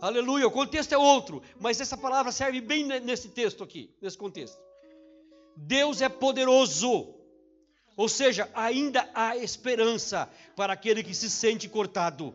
Aleluia, 0.00 0.46
o 0.46 0.50
contexto 0.50 0.92
é 0.92 0.98
outro, 0.98 1.42
mas 1.60 1.80
essa 1.80 1.96
palavra 1.96 2.30
serve 2.30 2.60
bem 2.60 2.84
nesse 2.84 3.28
texto 3.28 3.64
aqui, 3.64 3.94
nesse 4.02 4.18
contexto. 4.18 4.58
Deus 5.56 6.02
é 6.02 6.08
poderoso 6.08 7.14
ou 7.96 8.08
seja, 8.08 8.50
ainda 8.54 9.08
há 9.14 9.36
esperança 9.36 10.28
para 10.56 10.72
aquele 10.72 11.02
que 11.02 11.14
se 11.14 11.30
sente 11.30 11.68
cortado. 11.68 12.34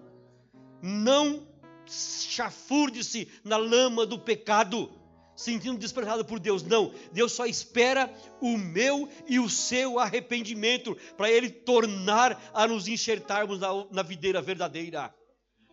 Não 0.82 1.48
chafurde-se 1.86 3.28
na 3.44 3.58
lama 3.58 4.06
do 4.06 4.18
pecado, 4.18 4.90
sentindo 5.40 5.80
desprezado 5.80 6.26
por 6.26 6.38
Deus. 6.38 6.64
Não, 6.64 6.94
Deus 7.14 7.32
só 7.32 7.46
espera 7.46 8.14
o 8.42 8.58
meu 8.58 9.08
e 9.26 9.40
o 9.40 9.50
seu 9.50 9.98
arrependimento 9.98 10.98
para 11.16 11.32
Ele 11.32 11.50
tornar 11.50 12.52
a 12.54 12.68
nos 12.68 12.90
enxertarmos 12.90 13.58
na, 13.58 13.70
na 13.90 14.04
videira 14.04 14.42
verdadeira. 14.42 15.16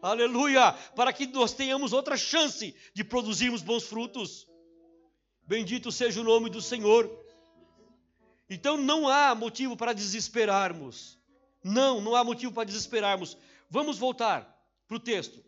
Aleluia! 0.00 0.72
Para 0.94 1.12
que 1.12 1.26
nós 1.26 1.52
tenhamos 1.52 1.92
outra 1.92 2.16
chance 2.16 2.76
de 2.94 3.02
produzirmos 3.02 3.60
bons 3.60 3.82
frutos. 3.82 4.46
Bendito 5.42 5.90
seja 5.90 6.20
o 6.20 6.24
nome 6.24 6.48
do 6.48 6.62
Senhor. 6.62 7.10
Então 8.48 8.76
não 8.76 9.08
há 9.08 9.34
motivo 9.34 9.76
para 9.76 9.92
desesperarmos. 9.92 11.18
Não, 11.64 12.00
não 12.00 12.14
há 12.14 12.22
motivo 12.22 12.52
para 12.52 12.62
desesperarmos. 12.62 13.36
Vamos 13.68 13.98
voltar 13.98 14.48
para 14.86 14.96
o 14.96 15.00
texto. 15.00 15.44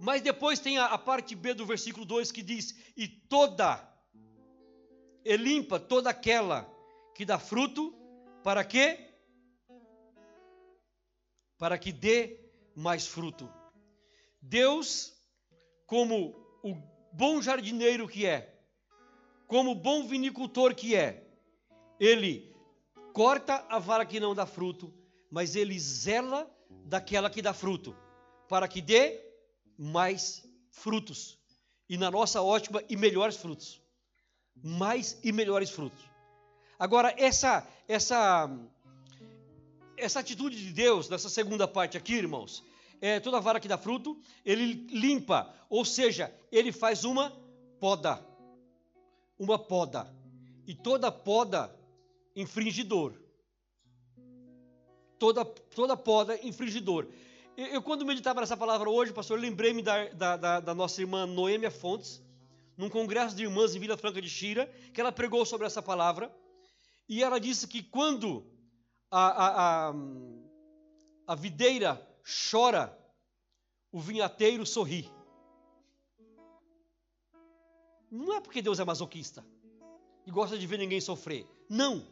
Mas 0.00 0.22
depois 0.22 0.60
tem 0.60 0.78
a, 0.78 0.86
a, 0.86 0.98
parte 0.98 1.34
B 1.34 1.54
do 1.54 1.66
versículo 1.66 2.04
2 2.04 2.30
que 2.30 2.42
diz: 2.42 2.76
E 2.96 3.08
toda, 3.08 3.86
e 5.24 5.36
limpa 5.36 5.80
toda 5.80 6.10
aquela 6.10 6.70
que 7.14 7.24
dá 7.24 7.38
fruto, 7.38 7.94
para 8.44 8.64
quê? 8.64 9.10
Para 11.58 11.76
que 11.76 11.90
dê 11.90 12.38
mais 12.76 13.06
fruto. 13.06 13.50
Deus, 14.40 15.12
como 15.84 16.36
o 16.62 16.74
bom 17.12 17.42
jardineiro 17.42 18.06
que 18.06 18.24
é, 18.24 18.56
como 19.48 19.74
bom 19.74 20.06
vinicultor 20.06 20.74
que 20.74 20.94
é, 20.94 21.26
ele 21.98 22.54
corta 23.12 23.66
a 23.68 23.80
vara 23.80 24.06
que 24.06 24.20
não 24.20 24.32
dá 24.32 24.46
fruto, 24.46 24.94
mas 25.28 25.56
ele 25.56 25.76
zela 25.78 26.48
daquela 26.84 27.28
que 27.28 27.42
dá 27.42 27.52
fruto, 27.52 27.96
para 28.48 28.68
que 28.68 28.80
dê 28.80 29.27
mais 29.78 30.44
frutos. 30.70 31.38
E 31.88 31.96
na 31.96 32.10
nossa 32.10 32.42
ótima 32.42 32.82
e 32.88 32.96
melhores 32.96 33.36
frutos. 33.36 33.80
Mais 34.62 35.16
e 35.22 35.30
melhores 35.30 35.70
frutos. 35.70 36.04
Agora, 36.78 37.14
essa, 37.16 37.66
essa, 37.86 38.50
essa 39.96 40.20
atitude 40.20 40.56
de 40.56 40.72
Deus, 40.72 41.08
nessa 41.08 41.28
segunda 41.28 41.66
parte 41.66 41.96
aqui, 41.96 42.14
irmãos, 42.14 42.64
é 43.00 43.20
toda 43.20 43.40
vara 43.40 43.60
que 43.60 43.68
dá 43.68 43.78
fruto, 43.78 44.20
ele 44.44 44.86
limpa, 44.90 45.54
ou 45.70 45.84
seja, 45.84 46.34
ele 46.50 46.72
faz 46.72 47.04
uma 47.04 47.30
poda. 47.78 48.24
Uma 49.38 49.58
poda. 49.58 50.12
E 50.66 50.74
toda 50.74 51.10
poda 51.12 51.74
infringidor. 52.34 53.14
Toda, 55.18 55.44
toda 55.44 55.96
poda 55.96 56.38
infringidor. 56.46 57.06
Eu, 57.58 57.66
eu, 57.66 57.82
quando 57.82 58.06
meditava 58.06 58.40
nessa 58.40 58.56
palavra 58.56 58.88
hoje, 58.88 59.12
pastor, 59.12 59.36
lembrei-me 59.36 59.82
da, 59.82 60.04
da, 60.10 60.36
da, 60.36 60.60
da, 60.60 60.74
nossa 60.76 61.00
irmã 61.00 61.26
Noêmia 61.26 61.72
Fontes, 61.72 62.22
num 62.76 62.88
congresso 62.88 63.34
de 63.34 63.42
irmãs 63.42 63.74
em 63.74 63.80
Vila 63.80 63.96
Franca 63.96 64.22
de 64.22 64.30
Xira, 64.30 64.72
que 64.94 65.00
ela 65.00 65.10
pregou 65.10 65.44
sobre 65.44 65.66
essa 65.66 65.82
palavra. 65.82 66.32
E 67.08 67.20
ela 67.20 67.40
disse 67.40 67.66
que 67.66 67.82
quando 67.82 68.46
a, 69.10 69.26
a, 69.26 69.88
a, 69.88 69.94
a 71.26 71.34
videira 71.34 72.00
chora, 72.48 72.96
o 73.90 73.98
vinhateiro 73.98 74.64
sorri. 74.64 75.10
Não 78.08 78.36
é 78.36 78.40
porque 78.40 78.62
Deus 78.62 78.78
é 78.78 78.84
masoquista 78.84 79.44
e 80.24 80.30
gosta 80.30 80.56
de 80.56 80.64
ver 80.64 80.78
ninguém 80.78 81.00
sofrer. 81.00 81.44
Não. 81.68 82.06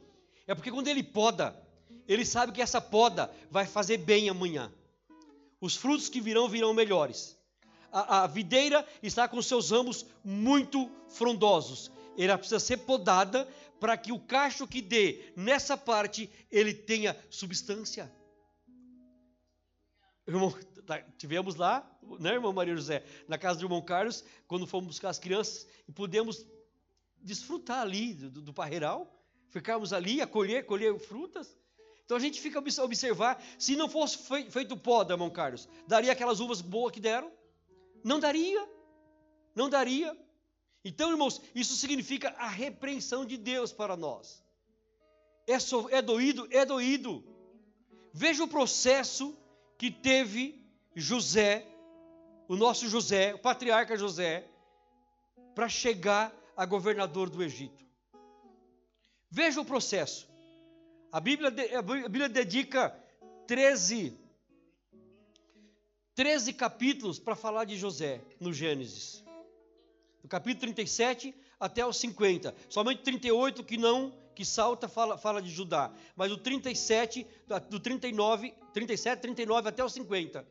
É 0.44 0.56
porque 0.56 0.72
quando 0.72 0.88
ele 0.88 1.04
poda, 1.04 1.56
ele 2.09 2.26
sabe 2.26 2.50
que 2.50 2.61
essa 2.61 2.80
poda 2.80 3.32
vai 3.48 3.64
fazer 3.64 3.98
bem 3.98 4.28
amanhã. 4.28 4.72
Os 5.60 5.76
frutos 5.76 6.08
que 6.08 6.20
virão 6.20 6.48
virão 6.48 6.74
melhores. 6.74 7.36
A, 7.90 8.24
a 8.24 8.26
videira 8.26 8.86
está 9.02 9.28
com 9.28 9.40
seus 9.40 9.70
ramos 9.70 10.06
muito 10.22 10.90
frondosos. 11.08 11.90
Ela 12.18 12.38
precisa 12.38 12.60
ser 12.60 12.78
podada 12.78 13.46
para 13.78 13.96
que 13.96 14.12
o 14.12 14.18
cacho 14.18 14.66
que 14.66 14.80
dê 14.80 15.32
nessa 15.36 15.76
parte 15.76 16.30
ele 16.50 16.72
tenha 16.72 17.16
substância. 17.30 18.12
Irmão, 20.26 20.54
tá, 20.86 21.00
tivemos 21.18 21.54
lá, 21.54 21.88
né, 22.18 22.32
irmão 22.32 22.52
Maria 22.52 22.74
José, 22.74 23.04
na 23.28 23.38
casa 23.38 23.58
do 23.58 23.66
irmão 23.66 23.82
Carlos, 23.82 24.24
quando 24.48 24.66
fomos 24.66 24.88
buscar 24.88 25.10
as 25.10 25.18
crianças 25.18 25.66
e 25.86 25.92
pudemos 25.92 26.46
desfrutar 27.22 27.80
ali 27.80 28.14
do, 28.14 28.42
do 28.42 28.52
parreiral 28.52 29.16
ficarmos 29.56 29.92
ali 29.92 30.20
a 30.20 30.26
colher, 30.26 30.66
colher 30.66 30.98
frutas. 30.98 31.56
Então 32.06 32.16
a 32.16 32.20
gente 32.20 32.40
fica 32.40 32.60
observar, 32.60 33.42
se 33.58 33.74
não 33.74 33.88
fosse 33.88 34.16
feito 34.48 34.76
poda, 34.76 35.14
irmão 35.14 35.28
Carlos, 35.28 35.68
daria 35.88 36.12
aquelas 36.12 36.38
uvas 36.38 36.60
boas 36.60 36.92
que 36.92 37.00
deram? 37.00 37.32
Não 38.04 38.20
daria. 38.20 38.64
Não 39.56 39.68
daria. 39.68 40.16
Então, 40.84 41.10
irmãos, 41.10 41.42
isso 41.52 41.74
significa 41.74 42.28
a 42.38 42.46
repreensão 42.46 43.26
de 43.26 43.36
Deus 43.36 43.72
para 43.72 43.96
nós. 43.96 44.40
É, 45.48 45.58
so, 45.58 45.88
é 45.90 46.00
doído? 46.00 46.46
É 46.52 46.64
doído. 46.64 47.24
Veja 48.12 48.44
o 48.44 48.48
processo 48.48 49.36
que 49.76 49.90
teve 49.90 50.64
José, 50.94 51.66
o 52.46 52.54
nosso 52.54 52.88
José, 52.88 53.34
o 53.34 53.38
patriarca 53.38 53.96
José, 53.96 54.48
para 55.56 55.68
chegar 55.68 56.32
a 56.56 56.64
governador 56.64 57.28
do 57.28 57.42
Egito. 57.42 57.84
Veja 59.28 59.60
o 59.60 59.64
processo. 59.64 60.36
A 61.16 61.20
Bíblia, 61.20 61.48
a 61.79 61.81
Bíblia 61.81 62.29
dedica 62.29 62.94
13, 63.46 64.14
13 66.14 66.52
capítulos 66.52 67.18
para 67.18 67.35
falar 67.35 67.64
de 67.64 67.74
José 67.74 68.20
no 68.38 68.52
Gênesis. 68.52 69.24
Do 70.20 70.29
capítulo 70.29 70.61
37 70.61 71.35
até 71.59 71.87
os 71.87 71.96
50. 71.96 72.55
Somente 72.68 73.02
38 73.02 73.64
que 73.64 73.79
não, 73.79 74.12
que 74.35 74.44
salta, 74.44 74.90
fala, 74.90 75.16
fala 75.16 75.40
de 75.40 75.48
Judá. 75.48 75.90
Mas 76.14 76.31
o 76.31 76.37
37, 76.37 77.26
do 77.70 77.81
39, 77.81 78.52
37, 78.74 79.18
39 79.18 79.70
até 79.70 79.83
os 79.83 79.94
50, 79.94 80.46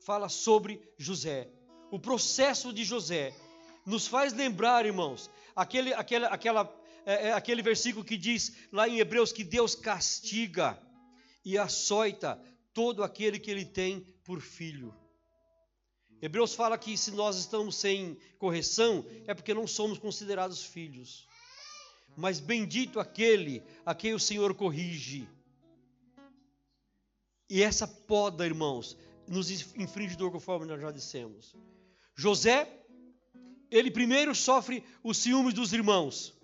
fala 0.00 0.28
sobre 0.28 0.82
José. 0.98 1.48
O 1.92 2.00
processo 2.00 2.72
de 2.72 2.84
José 2.84 3.32
nos 3.86 4.08
faz 4.08 4.32
lembrar, 4.32 4.84
irmãos, 4.84 5.30
aquele, 5.54 5.94
aquela, 5.94 6.26
aquela 6.26 6.78
é, 7.08 7.28
é 7.28 7.32
aquele 7.32 7.62
versículo 7.62 8.04
que 8.04 8.18
diz 8.18 8.52
lá 8.70 8.86
em 8.86 8.98
Hebreus 8.98 9.32
que 9.32 9.42
Deus 9.42 9.74
castiga 9.74 10.78
e 11.42 11.56
açoita 11.56 12.38
todo 12.74 13.02
aquele 13.02 13.38
que 13.38 13.50
ele 13.50 13.64
tem 13.64 14.00
por 14.22 14.42
filho. 14.42 14.94
Hebreus 16.20 16.54
fala 16.54 16.76
que 16.76 16.98
se 16.98 17.10
nós 17.12 17.38
estamos 17.38 17.76
sem 17.76 18.18
correção, 18.38 19.06
é 19.26 19.32
porque 19.32 19.54
não 19.54 19.66
somos 19.66 19.98
considerados 19.98 20.62
filhos. 20.62 21.26
Mas 22.14 22.40
bendito 22.40 23.00
aquele 23.00 23.62
a 23.86 23.94
quem 23.94 24.12
o 24.12 24.20
Senhor 24.20 24.52
corrige. 24.54 25.26
E 27.48 27.62
essa 27.62 27.86
poda, 27.86 28.44
irmãos, 28.44 28.98
nos 29.26 29.50
infringe 29.76 30.14
dor, 30.14 30.30
conforme 30.30 30.66
nós 30.66 30.78
já 30.78 30.90
dissemos. 30.90 31.56
José, 32.14 32.84
ele 33.70 33.90
primeiro 33.90 34.34
sofre 34.34 34.84
os 35.02 35.16
ciúmes 35.16 35.54
dos 35.54 35.72
irmãos. 35.72 36.37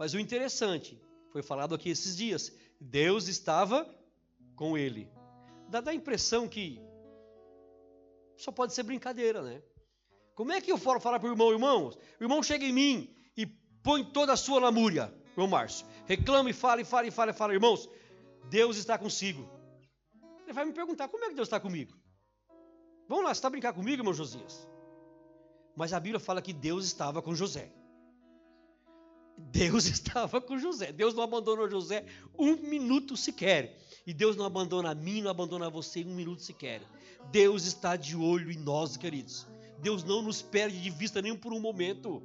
Mas 0.00 0.14
o 0.14 0.18
interessante, 0.18 0.98
foi 1.30 1.42
falado 1.42 1.74
aqui 1.74 1.90
esses 1.90 2.16
dias, 2.16 2.50
Deus 2.80 3.28
estava 3.28 3.86
com 4.56 4.78
ele. 4.78 5.06
Dá, 5.68 5.82
dá 5.82 5.90
a 5.90 5.94
impressão 5.94 6.48
que 6.48 6.80
só 8.34 8.50
pode 8.50 8.72
ser 8.72 8.82
brincadeira, 8.82 9.42
né? 9.42 9.62
Como 10.34 10.52
é 10.52 10.60
que 10.62 10.72
eu 10.72 10.78
falo 10.78 11.00
falar 11.00 11.20
para 11.20 11.28
o 11.28 11.32
irmão, 11.34 11.52
irmãos? 11.52 11.98
O 12.18 12.24
irmão 12.24 12.42
chega 12.42 12.64
em 12.64 12.72
mim 12.72 13.14
e 13.36 13.44
põe 13.44 14.02
toda 14.02 14.32
a 14.32 14.38
sua 14.38 14.58
lamúria, 14.58 15.12
irmão 15.32 15.46
Márcio. 15.46 15.86
Reclama 16.06 16.48
e 16.48 16.54
fala, 16.54 16.80
e 16.80 16.84
fala, 16.86 17.06
e 17.06 17.10
fala, 17.10 17.30
e 17.32 17.34
fala. 17.34 17.52
Irmãos, 17.52 17.86
Deus 18.48 18.78
está 18.78 18.96
consigo. 18.96 19.46
Ele 20.44 20.54
vai 20.54 20.64
me 20.64 20.72
perguntar, 20.72 21.08
como 21.08 21.26
é 21.26 21.28
que 21.28 21.34
Deus 21.34 21.46
está 21.46 21.60
comigo? 21.60 21.92
Vamos 23.06 23.24
lá, 23.24 23.34
você 23.34 23.38
está 23.38 23.48
a 23.48 23.50
brincar 23.50 23.74
comigo, 23.74 24.00
irmão 24.00 24.14
Josias? 24.14 24.66
Mas 25.76 25.92
a 25.92 26.00
Bíblia 26.00 26.18
fala 26.18 26.40
que 26.40 26.54
Deus 26.54 26.86
estava 26.86 27.20
com 27.20 27.34
José. 27.34 27.70
Deus 29.50 29.86
estava 29.86 30.40
com 30.40 30.58
José. 30.58 30.92
Deus 30.92 31.14
não 31.14 31.22
abandonou 31.22 31.68
José 31.68 32.04
um 32.38 32.56
minuto 32.56 33.16
sequer. 33.16 33.78
E 34.06 34.14
Deus 34.14 34.36
não 34.36 34.44
abandona 34.44 34.90
a 34.90 34.94
mim, 34.94 35.22
não 35.22 35.30
abandona 35.30 35.70
você 35.70 36.04
um 36.04 36.14
minuto 36.14 36.42
sequer. 36.42 36.82
Deus 37.30 37.64
está 37.64 37.96
de 37.96 38.16
olho 38.16 38.50
em 38.50 38.58
nós, 38.58 38.96
queridos. 38.96 39.46
Deus 39.78 40.02
não 40.04 40.22
nos 40.22 40.42
perde 40.42 40.80
de 40.80 40.90
vista 40.90 41.22
nem 41.22 41.36
por 41.36 41.52
um 41.52 41.60
momento. 41.60 42.22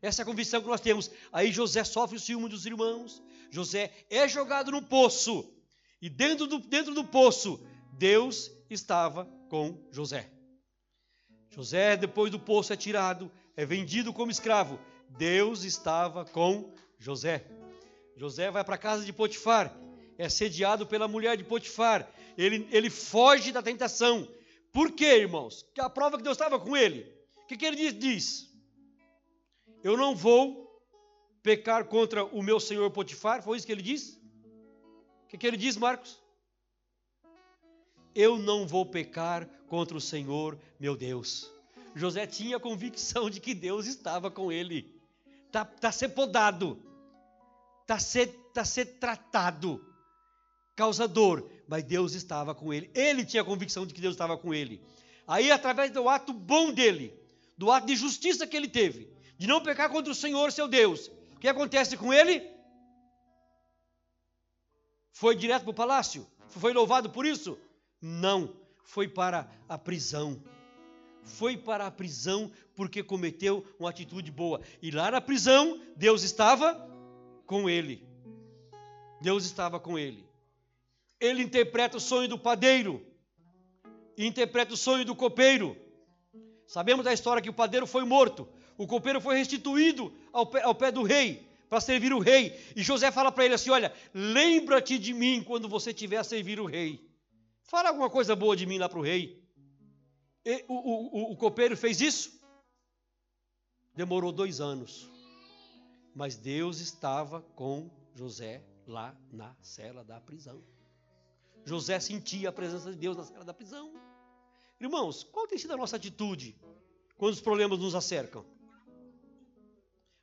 Essa 0.00 0.22
é 0.22 0.24
a 0.24 0.26
convicção 0.26 0.60
que 0.60 0.68
nós 0.68 0.80
temos. 0.80 1.10
Aí 1.32 1.52
José 1.52 1.84
sofre 1.84 2.16
o 2.16 2.20
ciúme 2.20 2.48
dos 2.48 2.66
irmãos. 2.66 3.22
José 3.50 3.90
é 4.10 4.28
jogado 4.28 4.70
no 4.70 4.82
poço. 4.82 5.52
E 6.00 6.10
dentro 6.10 6.46
do, 6.46 6.58
dentro 6.58 6.94
do 6.94 7.04
poço, 7.04 7.64
Deus 7.92 8.50
estava 8.68 9.26
com 9.48 9.78
José. 9.90 10.30
José, 11.50 11.96
depois 11.96 12.30
do 12.30 12.40
poço, 12.40 12.72
é 12.72 12.76
tirado, 12.76 13.30
é 13.56 13.64
vendido 13.64 14.12
como 14.12 14.30
escravo 14.30 14.78
Deus 15.16 15.64
estava 15.64 16.24
com 16.24 16.72
José. 16.98 17.44
José 18.16 18.50
vai 18.50 18.64
para 18.64 18.76
a 18.76 18.78
casa 18.78 19.04
de 19.04 19.12
Potifar, 19.12 19.74
é 20.18 20.28
sediado 20.28 20.86
pela 20.86 21.08
mulher 21.08 21.36
de 21.36 21.44
Potifar. 21.44 22.08
Ele, 22.36 22.68
ele 22.70 22.90
foge 22.90 23.52
da 23.52 23.62
tentação. 23.62 24.28
Por 24.72 24.92
quê, 24.92 25.18
irmãos? 25.18 25.66
Que 25.74 25.80
a 25.80 25.90
prova 25.90 26.16
que 26.16 26.22
Deus 26.22 26.36
estava 26.36 26.58
com 26.58 26.76
ele. 26.76 27.12
O 27.42 27.46
que, 27.46 27.56
que 27.56 27.66
ele 27.66 27.76
diz, 27.76 27.98
diz? 27.98 28.52
Eu 29.82 29.96
não 29.96 30.14
vou 30.14 30.62
pecar 31.42 31.84
contra 31.86 32.24
o 32.24 32.42
meu 32.42 32.60
senhor 32.60 32.90
Potifar. 32.90 33.42
Foi 33.42 33.56
isso 33.56 33.66
que 33.66 33.72
ele 33.72 33.82
diz? 33.82 34.18
O 35.24 35.28
que, 35.28 35.36
que 35.36 35.46
ele 35.46 35.56
diz, 35.56 35.76
Marcos? 35.76 36.22
Eu 38.14 38.38
não 38.38 38.66
vou 38.66 38.84
pecar 38.86 39.48
contra 39.66 39.96
o 39.96 40.00
Senhor 40.00 40.58
meu 40.78 40.94
Deus. 40.94 41.50
José 41.94 42.26
tinha 42.26 42.58
a 42.58 42.60
convicção 42.60 43.30
de 43.30 43.40
que 43.40 43.54
Deus 43.54 43.86
estava 43.86 44.30
com 44.30 44.52
ele 44.52 45.01
está 45.52 45.66
tá 45.66 45.92
ser 45.92 46.08
podado, 46.08 46.82
está 47.82 47.98
ser, 47.98 48.28
tá 48.54 48.64
ser 48.64 48.86
tratado, 48.98 49.84
causa 50.74 51.06
dor, 51.06 51.46
mas 51.68 51.84
Deus 51.84 52.14
estava 52.14 52.54
com 52.54 52.72
ele. 52.72 52.90
Ele 52.94 53.22
tinha 53.22 53.42
a 53.42 53.44
convicção 53.44 53.86
de 53.86 53.92
que 53.92 54.00
Deus 54.00 54.14
estava 54.14 54.38
com 54.38 54.54
ele. 54.54 54.82
Aí, 55.28 55.50
através 55.50 55.90
do 55.90 56.08
ato 56.08 56.32
bom 56.32 56.72
dele, 56.72 57.14
do 57.56 57.70
ato 57.70 57.86
de 57.86 57.94
justiça 57.94 58.46
que 58.46 58.56
ele 58.56 58.66
teve, 58.66 59.12
de 59.36 59.46
não 59.46 59.62
pecar 59.62 59.90
contra 59.90 60.10
o 60.10 60.14
Senhor 60.14 60.50
seu 60.50 60.66
Deus, 60.66 61.08
o 61.36 61.38
que 61.38 61.48
acontece 61.48 61.98
com 61.98 62.14
ele? 62.14 62.50
Foi 65.12 65.36
direto 65.36 65.64
para 65.64 65.70
o 65.70 65.74
palácio? 65.74 66.26
Foi 66.48 66.72
louvado 66.72 67.10
por 67.10 67.26
isso? 67.26 67.58
Não. 68.00 68.56
foi 68.84 69.06
para 69.06 69.48
a 69.68 69.76
prisão. 69.76 70.42
Foi 71.22 71.56
para 71.56 71.86
a 71.86 71.90
prisão 71.90 72.50
porque 72.74 73.02
cometeu 73.02 73.64
uma 73.78 73.90
atitude 73.90 74.30
boa. 74.30 74.60
E 74.80 74.90
lá 74.90 75.10
na 75.10 75.20
prisão, 75.20 75.80
Deus 75.96 76.22
estava 76.22 76.88
com 77.46 77.68
ele. 77.68 78.06
Deus 79.20 79.44
estava 79.44 79.78
com 79.78 79.98
ele. 79.98 80.26
Ele 81.20 81.42
interpreta 81.42 81.96
o 81.96 82.00
sonho 82.00 82.28
do 82.28 82.38
padeiro 82.38 83.04
interpreta 84.16 84.74
o 84.74 84.76
sonho 84.76 85.04
do 85.04 85.14
copeiro. 85.14 85.76
Sabemos 86.66 87.04
da 87.04 87.12
história 87.12 87.42
que 87.42 87.50
o 87.50 87.54
padeiro 87.54 87.86
foi 87.86 88.04
morto, 88.04 88.48
o 88.76 88.86
copeiro 88.86 89.20
foi 89.20 89.36
restituído 89.36 90.12
ao 90.32 90.46
pé, 90.46 90.62
ao 90.62 90.74
pé 90.74 90.90
do 90.90 91.02
rei 91.02 91.46
para 91.68 91.80
servir 91.80 92.12
o 92.12 92.18
rei. 92.18 92.58
E 92.76 92.82
José 92.82 93.10
fala 93.10 93.32
para 93.32 93.44
ele 93.44 93.54
assim: 93.54 93.70
Olha, 93.70 93.92
lembra-te 94.14 94.98
de 94.98 95.12
mim 95.12 95.42
quando 95.46 95.68
você 95.68 95.90
estiver 95.90 96.18
a 96.18 96.24
servir 96.24 96.60
o 96.60 96.66
rei. 96.66 97.06
Fala 97.62 97.88
alguma 97.88 98.10
coisa 98.10 98.34
boa 98.36 98.56
de 98.56 98.66
mim 98.66 98.78
lá 98.78 98.88
para 98.88 98.98
o 98.98 99.02
rei. 99.02 99.41
E, 100.44 100.64
o, 100.68 100.74
o, 100.74 101.32
o 101.32 101.36
copeiro 101.36 101.76
fez 101.76 102.00
isso? 102.00 102.40
Demorou 103.94 104.32
dois 104.32 104.60
anos. 104.60 105.08
Mas 106.14 106.36
Deus 106.36 106.80
estava 106.80 107.40
com 107.54 107.90
José 108.14 108.64
lá 108.86 109.16
na 109.30 109.54
cela 109.60 110.04
da 110.04 110.20
prisão. 110.20 110.62
José 111.64 111.98
sentia 112.00 112.48
a 112.48 112.52
presença 112.52 112.90
de 112.90 112.98
Deus 112.98 113.16
na 113.16 113.24
cela 113.24 113.44
da 113.44 113.54
prisão. 113.54 113.92
Irmãos, 114.80 115.22
qual 115.22 115.46
tem 115.46 115.58
sido 115.58 115.72
a 115.72 115.76
nossa 115.76 115.96
atitude 115.96 116.56
quando 117.16 117.34
os 117.34 117.40
problemas 117.40 117.78
nos 117.78 117.94
acercam? 117.94 118.44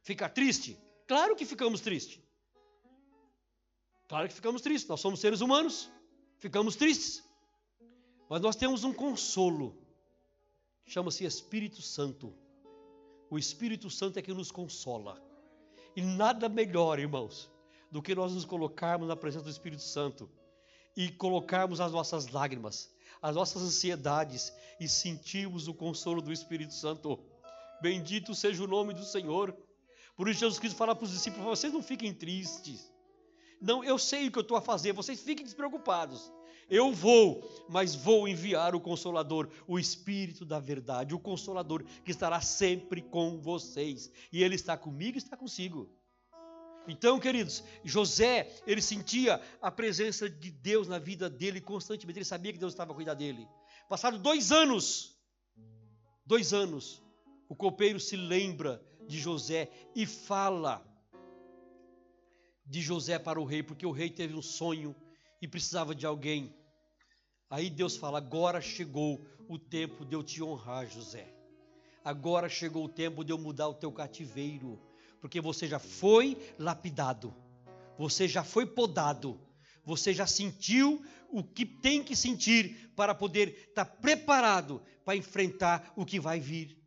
Ficar 0.02 0.30
triste? 0.30 0.78
Claro 1.08 1.36
que 1.36 1.46
ficamos 1.46 1.82
tristes. 1.82 2.20
Claro 4.08 4.28
que 4.28 4.34
ficamos 4.34 4.62
tristes. 4.62 4.90
Nós 4.90 5.00
somos 5.00 5.20
seres 5.20 5.40
humanos, 5.40 5.90
ficamos 6.40 6.76
tristes. 6.76 7.24
Mas 8.30 8.42
nós 8.42 8.56
temos 8.56 8.84
um 8.84 8.94
consolo. 8.94 9.79
Chama-se 10.90 11.24
Espírito 11.24 11.84
Santo. 11.84 12.34
O 13.30 13.38
Espírito 13.38 13.92
Santo 13.92 14.18
é 14.18 14.24
que 14.24 14.34
nos 14.34 14.50
consola. 14.50 15.22
E 15.96 16.02
nada 16.02 16.50
melhor, 16.50 16.98
irmãos, 16.98 17.48
do 17.92 18.02
que 18.02 18.16
nós 18.16 18.34
nos 18.34 18.44
colocarmos 18.44 19.08
na 19.08 19.16
presença 19.16 19.46
do 19.46 19.52
Espírito 19.52 19.84
Santo 19.84 20.28
e 20.98 21.12
colocarmos 21.12 21.80
as 21.80 21.92
nossas 21.92 22.30
lágrimas, 22.30 22.92
as 23.22 23.36
nossas 23.36 23.62
ansiedades 23.62 24.52
e 24.80 24.90
sentirmos 24.90 25.68
o 25.68 25.76
consolo 25.76 26.24
do 26.24 26.34
Espírito 26.34 26.74
Santo. 26.74 27.20
Bendito 27.84 28.34
seja 28.34 28.64
o 28.64 28.68
nome 28.68 28.96
do 28.96 29.06
Senhor. 29.06 29.56
Por 30.16 30.28
isso 30.28 30.40
Jesus 30.40 30.58
Cristo 30.58 30.76
fala 30.76 30.96
para 30.96 31.06
os 31.06 31.12
discípulos: 31.12 31.46
vocês 31.46 31.72
não 31.72 31.84
fiquem 31.84 32.12
tristes. 32.12 32.92
Não, 33.62 33.84
eu 33.84 34.00
sei 34.00 34.28
o 34.28 34.32
que 34.32 34.40
eu 34.40 34.42
estou 34.42 34.58
a 34.58 34.62
fazer, 34.62 34.94
vocês 34.94 35.22
fiquem 35.22 35.46
despreocupados. 35.46 36.32
Eu 36.70 36.94
vou, 36.94 37.66
mas 37.68 37.96
vou 37.96 38.28
enviar 38.28 38.76
o 38.76 38.80
Consolador, 38.80 39.50
o 39.68 39.80
Espírito 39.80 40.46
da 40.46 40.60
Verdade, 40.60 41.16
o 41.16 41.20
Consolador 41.20 41.84
que 42.04 42.12
estará 42.12 42.40
sempre 42.42 43.02
com 43.02 43.40
vocês. 43.40 44.12
E 44.32 44.44
Ele 44.44 44.56
está 44.56 44.78
comigo 44.78 45.18
e 45.18 45.20
está 45.20 45.36
consigo. 45.36 45.90
Então, 46.88 47.20
queridos, 47.20 47.64
José, 47.84 48.52
ele 48.66 48.82
sentia 48.82 49.40
a 49.62 49.70
presença 49.70 50.28
de 50.30 50.50
Deus 50.50 50.88
na 50.88 50.98
vida 50.98 51.30
dele 51.30 51.62
constantemente, 51.62 52.18
ele 52.18 52.26
sabia 52.26 52.52
que 52.52 52.58
Deus 52.58 52.74
estava 52.74 52.92
a 52.94 52.96
cuidar 52.96 53.14
dele. 53.14 53.48
Passado 53.88 54.18
dois 54.18 54.52
anos, 54.52 55.16
dois 56.26 56.52
anos, 56.52 57.04
o 57.48 57.56
copeiro 57.56 58.00
se 58.00 58.16
lembra 58.16 58.84
de 59.08 59.20
José 59.20 59.70
e 59.96 60.06
fala 60.06 60.84
de 62.66 62.82
José 62.82 63.18
para 63.18 63.40
o 63.40 63.46
rei, 63.46 63.64
porque 63.64 63.86
o 63.86 63.92
rei 63.92 64.10
teve 64.10 64.36
um 64.36 64.42
sonho 64.42 64.96
e 65.42 65.48
precisava 65.48 65.96
de 65.96 66.06
alguém. 66.06 66.56
Aí 67.50 67.70
Deus 67.70 67.96
fala: 67.98 68.18
agora 68.18 68.62
chegou 68.62 69.20
o 69.48 69.58
tempo 69.58 70.06
de 70.06 70.16
eu 70.16 70.24
te 70.24 70.44
honrar, 70.44 70.88
José. 70.88 71.34
Agora 72.04 72.48
chegou 72.48 72.86
o 72.86 72.90
tempo 72.90 73.24
de 73.24 73.32
eu 73.32 73.38
mudar 73.38 73.68
o 73.68 73.74
teu 73.74 73.92
cativeiro 73.92 74.80
porque 75.20 75.42
você 75.42 75.68
já 75.68 75.80
foi 75.80 76.38
lapidado, 76.58 77.34
você 77.98 78.28
já 78.28 78.44
foi 78.44 78.66
podado, 78.66 79.40
você 79.84 80.14
já 80.14 80.26
sentiu 80.26 81.04
o 81.30 81.44
que 81.44 81.66
tem 81.66 82.04
que 82.04 82.16
sentir 82.16 82.92
para 82.96 83.14
poder 83.14 83.68
estar 83.70 83.86
tá 83.86 83.86
preparado 83.86 84.82
para 85.04 85.16
enfrentar 85.16 85.94
o 85.96 86.06
que 86.06 86.20
vai 86.20 86.40
vir. 86.40 86.78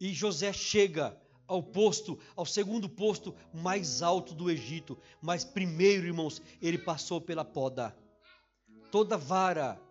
E 0.00 0.12
José 0.12 0.52
chega 0.52 1.16
ao 1.46 1.62
posto, 1.62 2.18
ao 2.34 2.46
segundo 2.46 2.88
posto 2.88 3.34
mais 3.52 4.02
alto 4.02 4.34
do 4.34 4.50
Egito, 4.50 4.98
mas 5.20 5.44
primeiro, 5.44 6.06
irmãos, 6.06 6.40
ele 6.60 6.78
passou 6.78 7.20
pela 7.20 7.44
poda. 7.44 7.96
Toda 8.92 9.16
vara 9.16 9.82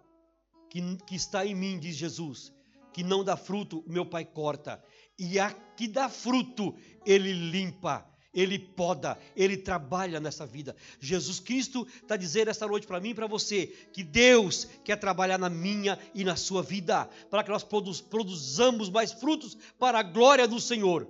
que, 0.69 0.95
que 1.05 1.15
está 1.15 1.45
em 1.45 1.53
mim, 1.53 1.77
diz 1.77 1.97
Jesus, 1.97 2.53
que 2.93 3.03
não 3.03 3.21
dá 3.21 3.35
fruto, 3.35 3.83
meu 3.85 4.05
pai 4.05 4.23
corta 4.23 4.81
e 5.21 5.39
a 5.39 5.51
que 5.51 5.87
dá 5.87 6.09
fruto, 6.09 6.75
ele 7.05 7.31
limpa, 7.31 8.03
ele 8.33 8.57
poda, 8.57 9.19
ele 9.35 9.55
trabalha 9.55 10.19
nessa 10.19 10.47
vida. 10.47 10.75
Jesus 10.99 11.39
Cristo 11.39 11.87
está 12.01 12.17
dizendo 12.17 12.49
esta 12.49 12.65
noite 12.65 12.87
para 12.87 12.99
mim 12.99 13.09
e 13.09 13.13
para 13.13 13.27
você 13.27 13.67
que 13.93 14.03
Deus 14.03 14.67
quer 14.83 14.95
trabalhar 14.95 15.37
na 15.37 15.47
minha 15.47 15.99
e 16.15 16.23
na 16.23 16.35
sua 16.35 16.63
vida, 16.63 17.07
para 17.29 17.43
que 17.43 17.51
nós 17.51 17.63
produzamos 17.63 18.89
mais 18.89 19.11
frutos 19.11 19.55
para 19.77 19.99
a 19.99 20.03
glória 20.03 20.47
do 20.47 20.59
Senhor. 20.59 21.07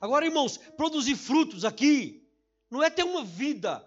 Agora, 0.00 0.24
irmãos, 0.24 0.56
produzir 0.76 1.16
frutos 1.16 1.62
aqui 1.62 2.26
não 2.70 2.82
é 2.82 2.88
ter 2.88 3.02
uma 3.02 3.22
vida 3.22 3.86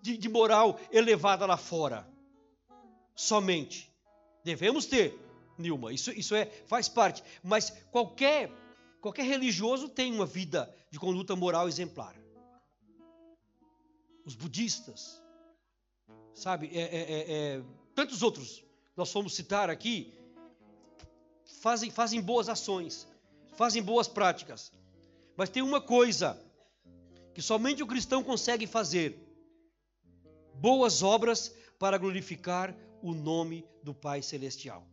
de, 0.00 0.16
de 0.16 0.28
moral 0.28 0.78
elevada 0.92 1.46
lá 1.46 1.56
fora. 1.56 2.13
Somente. 3.14 3.90
Devemos 4.42 4.86
ter, 4.86 5.18
Nilma, 5.56 5.92
isso, 5.92 6.10
isso 6.12 6.34
é, 6.34 6.46
faz 6.66 6.88
parte. 6.88 7.22
Mas 7.42 7.70
qualquer 7.90 8.50
Qualquer 9.04 9.26
religioso 9.26 9.86
tem 9.86 10.14
uma 10.14 10.24
vida 10.24 10.74
de 10.90 10.98
conduta 10.98 11.36
moral 11.36 11.68
exemplar. 11.68 12.16
Os 14.24 14.34
budistas, 14.34 15.22
sabe, 16.32 16.70
é, 16.72 16.80
é, 16.80 17.00
é, 17.00 17.56
é 17.58 17.62
tantos 17.94 18.22
outros, 18.22 18.64
nós 18.96 19.12
fomos 19.12 19.34
citar 19.34 19.68
aqui, 19.68 20.10
fazem, 21.60 21.90
fazem 21.90 22.18
boas 22.18 22.48
ações, 22.48 23.06
fazem 23.58 23.82
boas 23.82 24.08
práticas. 24.08 24.72
Mas 25.36 25.50
tem 25.50 25.62
uma 25.62 25.82
coisa 25.82 26.42
que 27.34 27.42
somente 27.42 27.82
o 27.82 27.86
cristão 27.86 28.24
consegue 28.24 28.66
fazer: 28.66 29.18
boas 30.54 31.02
obras 31.02 31.54
para 31.78 31.98
glorificar 31.98 32.74
o 33.08 33.14
nome 33.14 33.64
do 33.82 33.94
Pai 33.94 34.22
Celestial. 34.22 34.86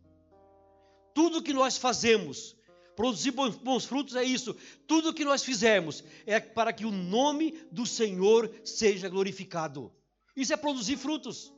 Tudo 1.14 1.42
que 1.42 1.52
nós 1.52 1.76
fazemos 1.76 2.56
Produzir 2.94 3.30
bons, 3.30 3.84
frutos 3.86 4.14
é 4.16 4.22
isso. 4.22 4.54
Tudo 4.86 5.14
que 5.14 5.24
nós 5.24 5.42
fizermos 5.42 6.04
é 6.26 6.38
para 6.38 6.72
que 6.72 6.84
o 6.84 6.90
nome 6.90 7.58
do 7.70 7.86
Senhor 7.86 8.52
seja 8.64 9.08
glorificado. 9.08 9.90
Isso 10.36 10.52
é 10.52 10.56
produzir 10.56 10.96
frutos. 10.96 11.52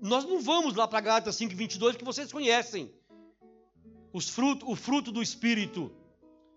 Nós 0.00 0.24
não 0.24 0.40
vamos 0.40 0.74
lá 0.74 0.88
para 0.88 1.00
Gálatas 1.00 1.36
5, 1.36 1.54
22, 1.54 1.96
que 1.96 2.04
vocês 2.04 2.32
conhecem. 2.32 2.92
Os 4.12 4.28
fruto, 4.28 4.68
o 4.68 4.74
fruto 4.74 5.12
do 5.12 5.22
Espírito. 5.22 5.92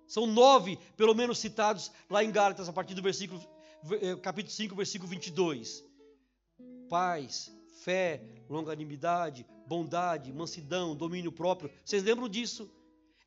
São 0.07 0.25
nove, 0.25 0.77
pelo 0.95 1.13
menos, 1.13 1.37
citados 1.37 1.91
lá 2.09 2.23
em 2.23 2.31
Gálatas, 2.31 2.67
a 2.67 2.73
partir 2.73 2.95
do 2.95 3.01
versículo, 3.01 3.41
eh, 4.01 4.15
capítulo 4.15 4.53
5, 4.53 4.75
versículo 4.75 5.09
22. 5.09 5.83
Paz, 6.89 7.51
fé, 7.87 8.21
longanimidade, 8.49 9.45
bondade, 9.65 10.33
mansidão, 10.33 10.93
domínio 10.93 11.31
próprio. 11.31 11.71
Vocês 11.85 12.03
lembram 12.03 12.27
disso? 12.27 12.69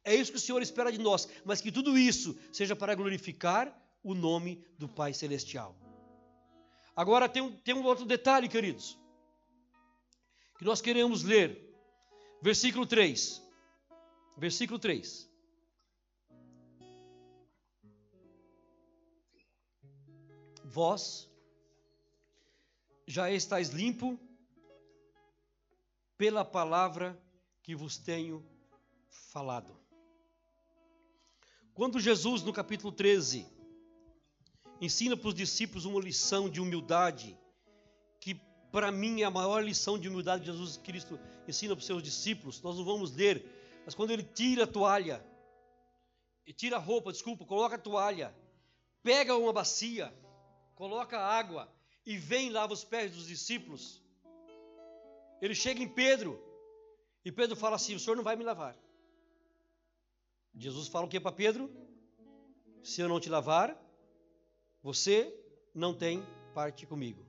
É 0.04 0.14
isso 0.14 0.30
que 0.32 0.36
o 0.36 0.40
Senhor 0.40 0.60
espera 0.60 0.92
de 0.92 0.98
nós, 0.98 1.26
mas 1.46 1.62
que 1.62 1.72
tudo 1.72 1.96
isso 1.96 2.38
seja 2.52 2.76
para 2.76 2.94
glorificar 2.94 3.74
o 4.02 4.12
nome 4.14 4.62
do 4.76 4.86
Pai 4.86 5.14
Celestial. 5.14 5.74
Agora 6.94 7.26
tem 7.26 7.40
um, 7.40 7.50
tem 7.50 7.74
um 7.74 7.82
outro 7.84 8.04
detalhe, 8.04 8.50
queridos, 8.50 8.98
que 10.58 10.64
nós 10.64 10.82
queremos 10.82 11.22
ler. 11.22 11.66
Versículo 12.42 12.84
3. 12.84 13.42
Versículo 14.36 14.78
3. 14.78 15.26
Vós 20.62 21.30
já 23.06 23.30
estáis 23.30 23.70
limpo 23.70 24.18
pela 26.20 26.44
palavra 26.44 27.18
que 27.62 27.74
vos 27.74 27.96
tenho 27.96 28.44
falado. 29.33 29.74
Quando 31.72 31.98
Jesus, 31.98 32.42
no 32.42 32.52
capítulo 32.52 32.92
13, 32.92 33.46
ensina 34.83 35.16
para 35.16 35.28
os 35.28 35.35
discípulos 35.35 35.87
uma 35.87 35.98
lição 35.98 36.50
de 36.50 36.61
humildade, 36.61 37.38
que 38.20 38.35
para 38.70 38.92
mim 38.92 39.22
é 39.22 39.24
a 39.24 39.30
maior 39.30 39.64
lição 39.64 39.98
de 39.98 40.11
humildade 40.11 40.42
que 40.42 40.52
Jesus 40.52 40.76
Cristo 40.76 41.18
ensina 41.48 41.74
para 41.74 41.80
os 41.80 41.87
seus 41.87 42.02
discípulos, 42.02 42.61
nós 42.61 42.76
não 42.76 42.85
vamos 42.85 43.16
ler, 43.16 43.42
mas 43.87 43.94
quando 43.94 44.11
ele 44.11 44.22
tira 44.22 44.64
a 44.64 44.66
toalha, 44.66 45.24
tira 46.54 46.76
a 46.76 46.78
roupa, 46.78 47.12
desculpa, 47.12 47.46
coloca 47.46 47.76
a 47.76 47.78
toalha, 47.78 48.37
pega 49.02 49.35
uma 49.35 49.54
bacia, 49.54 50.12
coloca 50.74 51.18
água 51.18 51.66
e 52.04 52.18
vem 52.18 52.50
lava 52.50 52.74
os 52.74 52.85
pés 52.85 53.11
dos 53.11 53.26
discípulos. 53.26 53.99
Ele 55.40 55.55
chega 55.55 55.83
em 55.83 55.88
Pedro 55.88 56.38
E 57.24 57.33
Pedro 57.33 57.57
fala 57.57 57.76
assim: 57.76 57.94
O 57.94 58.00
senhor 58.00 58.16
não 58.16 58.24
vai 58.24 58.37
me 58.37 58.44
lavar. 58.44 58.76
Jesus 60.55 60.88
fala 60.88 61.07
o 61.07 61.09
que 61.09 61.20
para 61.20 61.33
Pedro? 61.33 61.70
Se 62.83 63.00
eu 63.00 63.09
não 63.09 63.20
te 63.20 63.29
lavar, 63.29 63.76
você 64.83 65.33
não 65.74 65.94
tem 65.94 66.22
parte 66.55 66.87
comigo. 66.87 67.24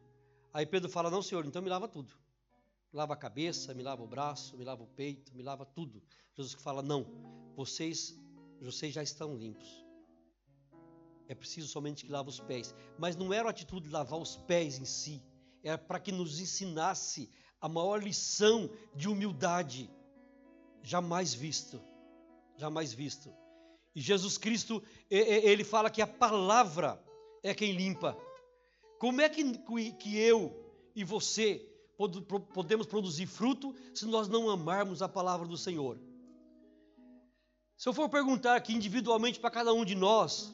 Aí 0.53 0.65
Pedro 0.65 0.89
fala: 0.89 1.09
Não, 1.09 1.21
senhor, 1.21 1.45
então 1.45 1.61
me 1.61 1.69
lava 1.69 1.87
tudo. 1.87 2.13
Me 2.91 2.97
lava 2.97 3.13
a 3.13 3.17
cabeça, 3.17 3.73
me 3.73 3.83
lava 3.83 4.03
o 4.03 4.07
braço, 4.07 4.57
me 4.57 4.65
lava 4.65 4.83
o 4.83 4.87
peito, 4.87 5.35
me 5.35 5.43
lava 5.43 5.65
tudo. 5.65 6.01
Jesus 6.35 6.53
fala: 6.61 6.81
Não, 6.81 7.05
vocês, 7.55 8.17
vocês 8.61 8.93
já 8.93 9.03
estão 9.03 9.35
limpos. 9.35 9.85
É 11.27 11.35
preciso 11.35 11.67
somente 11.69 12.05
que 12.05 12.11
lave 12.11 12.29
os 12.29 12.41
pés. 12.41 12.75
Mas 12.97 13.15
não 13.15 13.31
era 13.31 13.47
a 13.47 13.51
atitude 13.51 13.87
de 13.87 13.93
lavar 13.93 14.19
os 14.19 14.35
pés 14.35 14.77
em 14.77 14.85
si, 14.85 15.23
era 15.63 15.77
para 15.77 15.99
que 15.99 16.11
nos 16.11 16.39
ensinasse 16.39 17.31
a 17.61 17.69
maior 17.69 18.03
lição 18.03 18.69
de 18.95 19.07
humildade 19.07 19.89
jamais 20.81 21.33
visto. 21.33 21.79
Jamais 22.57 22.91
visto. 22.91 23.31
E 23.93 24.01
Jesus 24.01 24.37
Cristo, 24.37 24.81
ele 25.09 25.63
fala 25.63 25.89
que 25.89 26.01
a 26.01 26.07
palavra 26.07 27.01
é 27.43 27.53
quem 27.53 27.73
limpa. 27.73 28.17
Como 28.99 29.21
é 29.21 29.29
que, 29.29 29.43
que 29.93 30.17
eu 30.17 30.53
e 30.95 31.03
você 31.03 31.67
podemos 32.53 32.87
produzir 32.87 33.27
fruto 33.27 33.75
se 33.93 34.05
nós 34.05 34.27
não 34.27 34.49
amarmos 34.49 35.01
a 35.01 35.09
palavra 35.09 35.47
do 35.47 35.57
Senhor? 35.57 35.99
Se 37.77 37.89
eu 37.89 37.93
for 37.93 38.09
perguntar 38.09 38.55
aqui 38.55 38.73
individualmente 38.73 39.39
para 39.39 39.51
cada 39.51 39.73
um 39.73 39.83
de 39.83 39.95
nós, 39.95 40.53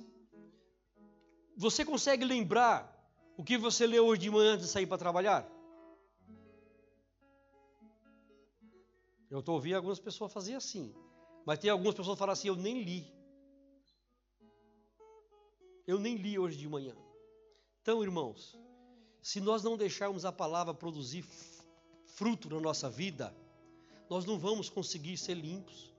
você 1.55 1.85
consegue 1.85 2.25
lembrar 2.25 2.93
o 3.37 3.43
que 3.43 3.57
você 3.57 3.85
leu 3.85 4.05
hoje 4.05 4.21
de 4.21 4.31
manhã 4.31 4.53
antes 4.53 4.65
de 4.65 4.71
sair 4.71 4.87
para 4.87 4.97
trabalhar? 4.97 5.56
Eu 9.29 9.39
estou 9.39 9.55
ouvindo 9.55 9.75
algumas 9.75 9.99
pessoas 9.99 10.31
fazer 10.31 10.55
assim. 10.55 10.93
Mas 11.45 11.59
tem 11.59 11.69
algumas 11.69 11.95
pessoas 11.95 12.15
que 12.15 12.19
falam 12.19 12.33
assim: 12.33 12.47
eu 12.47 12.55
nem 12.55 12.81
li. 12.81 13.11
Eu 15.85 15.99
nem 15.99 16.15
li 16.15 16.37
hoje 16.37 16.57
de 16.57 16.67
manhã. 16.67 16.95
Então, 17.81 18.03
irmãos, 18.03 18.57
se 19.21 19.39
nós 19.39 19.63
não 19.63 19.77
deixarmos 19.77 20.25
a 20.25 20.31
palavra 20.31 20.73
produzir 20.73 21.25
fruto 22.05 22.49
na 22.49 22.59
nossa 22.59 22.89
vida, 22.89 23.33
nós 24.09 24.25
não 24.25 24.37
vamos 24.37 24.69
conseguir 24.69 25.17
ser 25.17 25.35
limpos. 25.35 25.93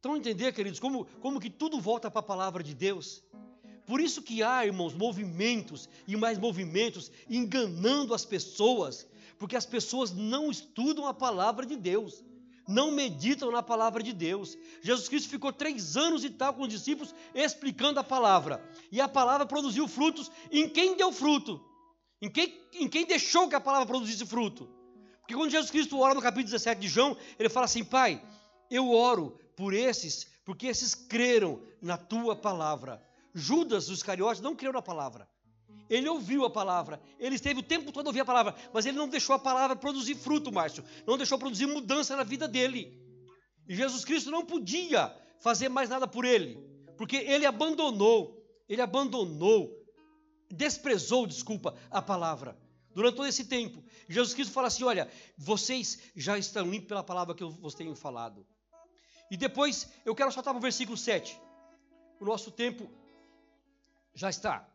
Então, 0.00 0.16
entender, 0.16 0.52
queridos, 0.52 0.78
como, 0.78 1.04
como 1.20 1.40
que 1.40 1.50
tudo 1.50 1.80
volta 1.80 2.10
para 2.10 2.20
a 2.20 2.22
palavra 2.22 2.62
de 2.62 2.74
Deus. 2.74 3.22
Por 3.86 4.00
isso 4.00 4.22
que 4.22 4.42
há, 4.42 4.66
irmãos, 4.66 4.94
movimentos 4.94 5.88
e 6.06 6.16
mais 6.16 6.38
movimentos 6.38 7.10
enganando 7.30 8.12
as 8.14 8.24
pessoas, 8.24 9.06
porque 9.38 9.56
as 9.56 9.66
pessoas 9.66 10.12
não 10.12 10.50
estudam 10.50 11.06
a 11.06 11.14
palavra 11.14 11.66
de 11.66 11.76
Deus 11.76 12.24
não 12.66 12.90
meditam 12.90 13.50
na 13.50 13.62
palavra 13.62 14.02
de 14.02 14.12
Deus. 14.12 14.56
Jesus 14.82 15.08
Cristo 15.08 15.28
ficou 15.28 15.52
três 15.52 15.96
anos 15.96 16.24
e 16.24 16.30
tal 16.30 16.54
com 16.54 16.62
os 16.62 16.68
discípulos 16.68 17.14
explicando 17.34 18.00
a 18.00 18.04
palavra. 18.04 18.62
E 18.90 19.00
a 19.00 19.08
palavra 19.08 19.46
produziu 19.46 19.86
frutos 19.86 20.30
em 20.50 20.68
quem 20.68 20.96
deu 20.96 21.12
fruto. 21.12 21.64
Em 22.20 22.30
quem, 22.30 22.60
em 22.74 22.88
quem 22.88 23.06
deixou 23.06 23.48
que 23.48 23.54
a 23.54 23.60
palavra 23.60 23.86
produzisse 23.86 24.24
fruto. 24.26 24.68
Porque 25.20 25.34
quando 25.34 25.50
Jesus 25.50 25.70
Cristo 25.70 25.98
ora 25.98 26.14
no 26.14 26.22
capítulo 26.22 26.46
17 26.46 26.80
de 26.80 26.88
João, 26.88 27.16
ele 27.38 27.48
fala 27.48 27.66
assim: 27.66 27.84
Pai, 27.84 28.22
eu 28.70 28.90
oro 28.90 29.38
por 29.56 29.74
esses, 29.74 30.26
porque 30.44 30.66
esses 30.66 30.94
creram 30.94 31.60
na 31.80 31.96
tua 31.96 32.34
palavra. 32.34 33.02
Judas, 33.34 33.88
os 33.90 34.02
cariotes, 34.02 34.40
não 34.40 34.56
creu 34.56 34.72
na 34.72 34.80
palavra. 34.80 35.28
Ele 35.88 36.08
ouviu 36.08 36.44
a 36.44 36.50
palavra, 36.50 37.00
ele 37.18 37.36
esteve 37.36 37.60
o 37.60 37.62
tempo 37.62 37.92
todo 37.92 38.06
a 38.06 38.10
ouvir 38.10 38.20
a 38.20 38.24
palavra, 38.24 38.54
mas 38.72 38.86
ele 38.86 38.96
não 38.96 39.08
deixou 39.08 39.34
a 39.34 39.38
palavra 39.38 39.76
produzir 39.76 40.16
fruto, 40.16 40.52
Márcio, 40.52 40.84
não 41.06 41.16
deixou 41.16 41.38
produzir 41.38 41.66
mudança 41.66 42.16
na 42.16 42.24
vida 42.24 42.48
dele. 42.48 43.00
E 43.68 43.74
Jesus 43.74 44.04
Cristo 44.04 44.30
não 44.30 44.44
podia 44.44 45.14
fazer 45.40 45.68
mais 45.68 45.88
nada 45.88 46.06
por 46.06 46.24
ele, 46.24 46.58
porque 46.96 47.16
ele 47.16 47.46
abandonou, 47.46 48.44
ele 48.68 48.82
abandonou, 48.82 49.70
desprezou, 50.50 51.26
desculpa, 51.26 51.76
a 51.90 52.02
palavra. 52.02 52.58
Durante 52.92 53.16
todo 53.16 53.28
esse 53.28 53.44
tempo, 53.44 53.84
Jesus 54.08 54.32
Cristo 54.32 54.52
fala 54.52 54.68
assim: 54.68 54.82
Olha, 54.82 55.10
vocês 55.36 55.98
já 56.16 56.38
estão 56.38 56.70
limpos 56.70 56.88
pela 56.88 57.04
palavra 57.04 57.34
que 57.34 57.42
eu 57.42 57.50
vos 57.50 57.74
tenho 57.74 57.94
falado. 57.94 58.46
E 59.30 59.36
depois, 59.36 59.88
eu 60.04 60.14
quero 60.14 60.32
soltar 60.32 60.54
para 60.54 60.58
o 60.58 60.62
versículo 60.62 60.96
7. 60.96 61.38
O 62.18 62.24
nosso 62.24 62.50
tempo 62.50 62.90
já 64.14 64.30
está. 64.30 64.66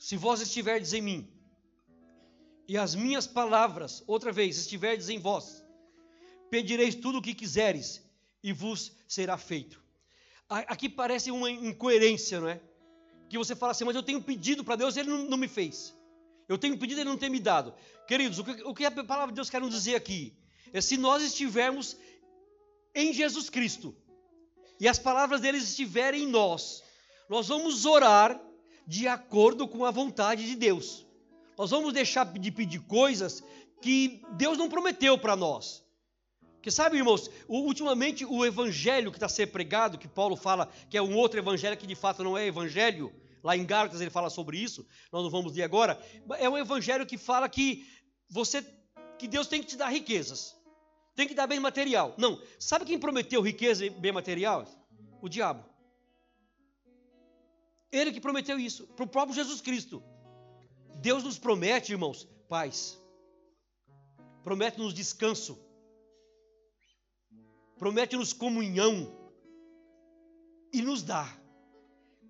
Se 0.00 0.16
vós 0.16 0.40
estiverdes 0.40 0.94
em 0.94 1.02
mim, 1.02 1.30
e 2.66 2.78
as 2.78 2.94
minhas 2.94 3.26
palavras, 3.26 4.02
outra 4.06 4.32
vez, 4.32 4.56
estiverdes 4.56 5.10
em 5.10 5.18
vós, 5.18 5.62
pedireis 6.50 6.94
tudo 6.94 7.18
o 7.18 7.22
que 7.22 7.34
quiseres, 7.34 8.02
e 8.42 8.50
vos 8.50 8.92
será 9.06 9.36
feito. 9.36 9.78
Aqui 10.48 10.88
parece 10.88 11.30
uma 11.30 11.50
incoerência, 11.50 12.40
não 12.40 12.48
é? 12.48 12.58
Que 13.28 13.36
você 13.36 13.54
fala 13.54 13.72
assim, 13.72 13.84
mas 13.84 13.94
eu 13.94 14.02
tenho 14.02 14.22
pedido 14.22 14.64
para 14.64 14.74
Deus 14.74 14.96
e 14.96 15.00
Ele 15.00 15.10
não, 15.10 15.18
não, 15.26 15.36
me 15.36 15.46
fez. 15.46 15.94
Eu 16.48 16.56
tenho 16.56 16.78
pedido 16.78 16.98
e 16.98 17.02
Ele 17.02 17.10
não 17.10 17.18
tem 17.18 17.28
me 17.28 17.38
dado. 17.38 17.74
Queridos, 18.08 18.38
o 18.38 18.44
que, 18.44 18.62
o 18.62 18.74
que 18.74 18.86
a 18.86 18.90
palavra 18.90 19.28
de 19.28 19.34
Deus 19.34 19.50
quer 19.50 19.60
nos 19.60 19.74
dizer 19.74 19.96
aqui? 19.96 20.34
É 20.72 20.80
se 20.80 20.96
nós 20.96 21.22
estivermos 21.22 21.94
em 22.94 23.12
Jesus 23.12 23.50
Cristo, 23.50 23.94
e 24.80 24.88
as 24.88 24.98
palavras 24.98 25.42
deles 25.42 25.62
estiverem 25.62 26.22
em 26.22 26.26
nós, 26.26 26.82
nós 27.28 27.48
vamos 27.48 27.84
orar 27.84 28.40
de 28.86 29.06
acordo 29.06 29.66
com 29.68 29.84
a 29.84 29.90
vontade 29.90 30.46
de 30.46 30.56
Deus. 30.56 31.06
Nós 31.56 31.70
vamos 31.70 31.92
deixar 31.92 32.24
de 32.24 32.50
pedir 32.50 32.80
coisas 32.80 33.42
que 33.80 34.22
Deus 34.32 34.56
não 34.56 34.68
prometeu 34.68 35.18
para 35.18 35.36
nós. 35.36 35.84
Porque 36.54 36.70
sabe, 36.70 36.98
irmãos, 36.98 37.30
ultimamente 37.48 38.24
o 38.24 38.44
evangelho 38.44 39.10
que 39.10 39.16
está 39.16 39.28
sendo 39.28 39.52
pregado, 39.52 39.98
que 39.98 40.06
Paulo 40.06 40.36
fala 40.36 40.70
que 40.90 40.96
é 40.96 41.02
um 41.02 41.16
outro 41.16 41.38
evangelho 41.38 41.76
que 41.76 41.86
de 41.86 41.94
fato 41.94 42.22
não 42.22 42.36
é 42.36 42.46
evangelho, 42.46 43.10
lá 43.42 43.56
em 43.56 43.64
Gálatas 43.64 44.00
ele 44.00 44.10
fala 44.10 44.28
sobre 44.28 44.58
isso, 44.58 44.86
nós 45.10 45.22
não 45.22 45.30
vamos 45.30 45.54
ler 45.54 45.62
agora, 45.62 45.98
é 46.38 46.48
um 46.48 46.58
evangelho 46.58 47.06
que 47.06 47.16
fala 47.16 47.48
que 47.48 47.86
você 48.28 48.62
que 49.18 49.26
Deus 49.26 49.46
tem 49.46 49.62
que 49.62 49.68
te 49.68 49.76
dar 49.76 49.88
riquezas. 49.88 50.54
Tem 51.14 51.28
que 51.28 51.34
dar 51.34 51.46
bem 51.46 51.60
material. 51.60 52.14
Não, 52.16 52.40
sabe 52.58 52.84
quem 52.84 52.98
prometeu 52.98 53.42
riqueza 53.42 53.84
e 53.84 53.90
bem 53.90 54.12
material? 54.12 54.66
O 55.20 55.28
diabo. 55.28 55.69
Ele 57.92 58.12
que 58.12 58.20
prometeu 58.20 58.58
isso, 58.58 58.86
para 58.88 59.04
o 59.04 59.08
próprio 59.08 59.34
Jesus 59.34 59.60
Cristo. 59.60 60.02
Deus 60.96 61.24
nos 61.24 61.38
promete, 61.38 61.92
irmãos, 61.92 62.28
paz. 62.48 63.00
Promete-nos 64.44 64.94
descanso. 64.94 65.58
Promete-nos 67.78 68.32
comunhão. 68.32 69.18
E 70.72 70.82
nos 70.82 71.02
dá. 71.02 71.36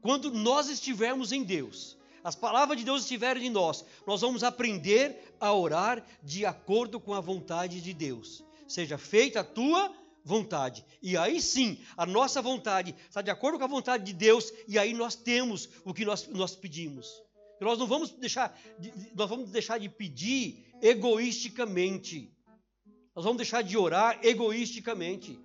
Quando 0.00 0.32
nós 0.32 0.68
estivermos 0.68 1.30
em 1.30 1.42
Deus, 1.42 1.98
as 2.24 2.34
palavras 2.34 2.78
de 2.78 2.84
Deus 2.84 3.02
estiverem 3.02 3.46
em 3.46 3.50
nós, 3.50 3.84
nós 4.06 4.20
vamos 4.22 4.42
aprender 4.42 5.34
a 5.38 5.52
orar 5.52 6.04
de 6.22 6.46
acordo 6.46 6.98
com 6.98 7.12
a 7.12 7.20
vontade 7.20 7.80
de 7.80 7.92
Deus. 7.92 8.42
Seja 8.66 8.96
feita 8.96 9.40
a 9.40 9.44
tua 9.44 9.92
vontade. 10.24 10.84
E 11.02 11.16
aí 11.16 11.40
sim, 11.40 11.78
a 11.96 12.04
nossa 12.06 12.42
vontade 12.42 12.94
está 13.08 13.22
de 13.22 13.30
acordo 13.30 13.58
com 13.58 13.64
a 13.64 13.68
vontade 13.68 14.04
de 14.04 14.12
Deus, 14.12 14.52
e 14.68 14.78
aí 14.78 14.92
nós 14.92 15.14
temos 15.14 15.68
o 15.84 15.94
que 15.94 16.04
nós, 16.04 16.26
nós 16.28 16.54
pedimos. 16.54 17.08
E 17.60 17.64
nós 17.64 17.78
não 17.78 17.86
vamos 17.86 18.10
deixar 18.10 18.58
de, 18.78 18.92
nós 19.14 19.28
vamos 19.28 19.50
deixar 19.50 19.78
de 19.78 19.88
pedir 19.88 20.72
egoisticamente. 20.80 22.34
Nós 23.14 23.24
vamos 23.24 23.38
deixar 23.38 23.62
de 23.62 23.76
orar 23.76 24.18
egoisticamente. 24.22 25.38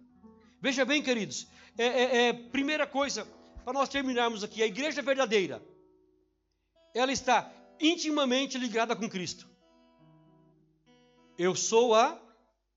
Veja 0.62 0.86
bem, 0.86 1.02
queridos, 1.02 1.48
é, 1.78 1.86
é, 1.86 2.28
é 2.28 2.34
primeira 2.34 2.88
coisa, 2.88 3.28
para 3.64 3.74
nós 3.74 3.90
terminarmos 3.90 4.44
aqui, 4.44 4.64
a 4.64 4.68
igreja 4.68 5.02
verdadeira, 5.02 5.62
ela 6.93 7.12
está 7.12 7.52
intimamente 7.80 8.58
ligada 8.58 8.95
com 8.95 9.10
Cristo. 9.10 9.49
Eu 11.38 11.54
sou 11.54 11.93
a 11.93 12.22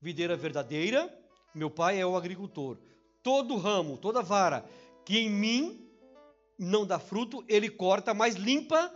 videira 0.01 0.35
verdadeira, 0.35 1.17
meu 1.53 1.69
pai 1.69 1.99
é 1.99 2.05
o 2.05 2.15
agricultor. 2.15 2.77
Todo 3.21 3.57
ramo, 3.57 3.97
toda 3.97 4.21
vara 4.21 4.65
que 5.05 5.17
em 5.17 5.29
mim 5.29 5.89
não 6.57 6.85
dá 6.85 6.99
fruto, 6.99 7.43
ele 7.47 7.69
corta, 7.69 8.13
mas 8.13 8.35
limpa 8.35 8.93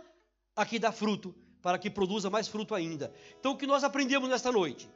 a 0.54 0.64
que 0.64 0.78
dá 0.78 0.92
fruto, 0.92 1.34
para 1.62 1.78
que 1.78 1.90
produza 1.90 2.30
mais 2.30 2.46
fruto 2.46 2.74
ainda. 2.74 3.12
Então, 3.38 3.52
o 3.52 3.56
que 3.56 3.66
nós 3.66 3.82
aprendemos 3.82 4.28
nesta 4.28 4.52
noite? 4.52 4.88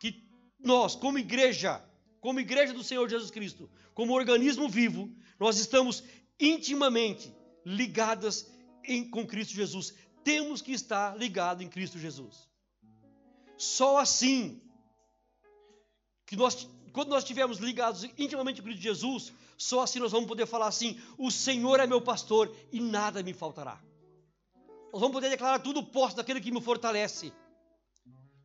Que 0.00 0.26
nós, 0.58 0.94
como 0.94 1.18
igreja, 1.18 1.84
como 2.20 2.40
igreja 2.40 2.72
do 2.72 2.82
Senhor 2.82 3.08
Jesus 3.08 3.30
Cristo, 3.30 3.70
como 3.92 4.14
organismo 4.14 4.68
vivo, 4.68 5.14
nós 5.38 5.58
estamos 5.58 6.02
intimamente 6.40 7.32
ligadas 7.64 8.50
em, 8.82 9.08
com 9.08 9.26
Cristo 9.26 9.54
Jesus. 9.54 9.94
Temos 10.24 10.62
que 10.62 10.72
estar 10.72 11.16
ligado 11.16 11.62
em 11.62 11.68
Cristo 11.68 11.98
Jesus. 11.98 12.48
Só 13.56 13.98
assim 13.98 14.62
que 16.26 16.36
nós 16.36 16.68
quando 16.94 17.08
nós 17.08 17.24
estivermos 17.24 17.58
ligados 17.58 18.04
intimamente 18.16 18.62
com 18.62 18.70
Jesus, 18.70 19.32
só 19.58 19.80
assim 19.80 19.98
nós 19.98 20.12
vamos 20.12 20.28
poder 20.28 20.46
falar 20.46 20.68
assim: 20.68 20.96
o 21.18 21.28
Senhor 21.28 21.80
é 21.80 21.88
meu 21.88 22.00
pastor 22.00 22.54
e 22.70 22.80
nada 22.80 23.20
me 23.20 23.32
faltará. 23.34 23.80
Nós 24.92 25.00
vamos 25.00 25.12
poder 25.12 25.28
declarar 25.28 25.58
tudo 25.58 25.82
posto 25.82 26.14
daquele 26.14 26.40
que 26.40 26.52
me 26.52 26.60
fortalece. 26.60 27.32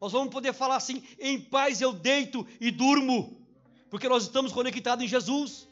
Nós 0.01 0.11
vamos 0.11 0.33
poder 0.33 0.51
falar 0.51 0.77
assim: 0.77 1.03
em 1.19 1.39
paz 1.39 1.79
eu 1.79 1.93
deito 1.93 2.45
e 2.59 2.71
durmo, 2.71 3.39
porque 3.87 4.09
nós 4.09 4.23
estamos 4.23 4.51
conectados 4.51 5.05
em 5.05 5.07
Jesus. 5.07 5.67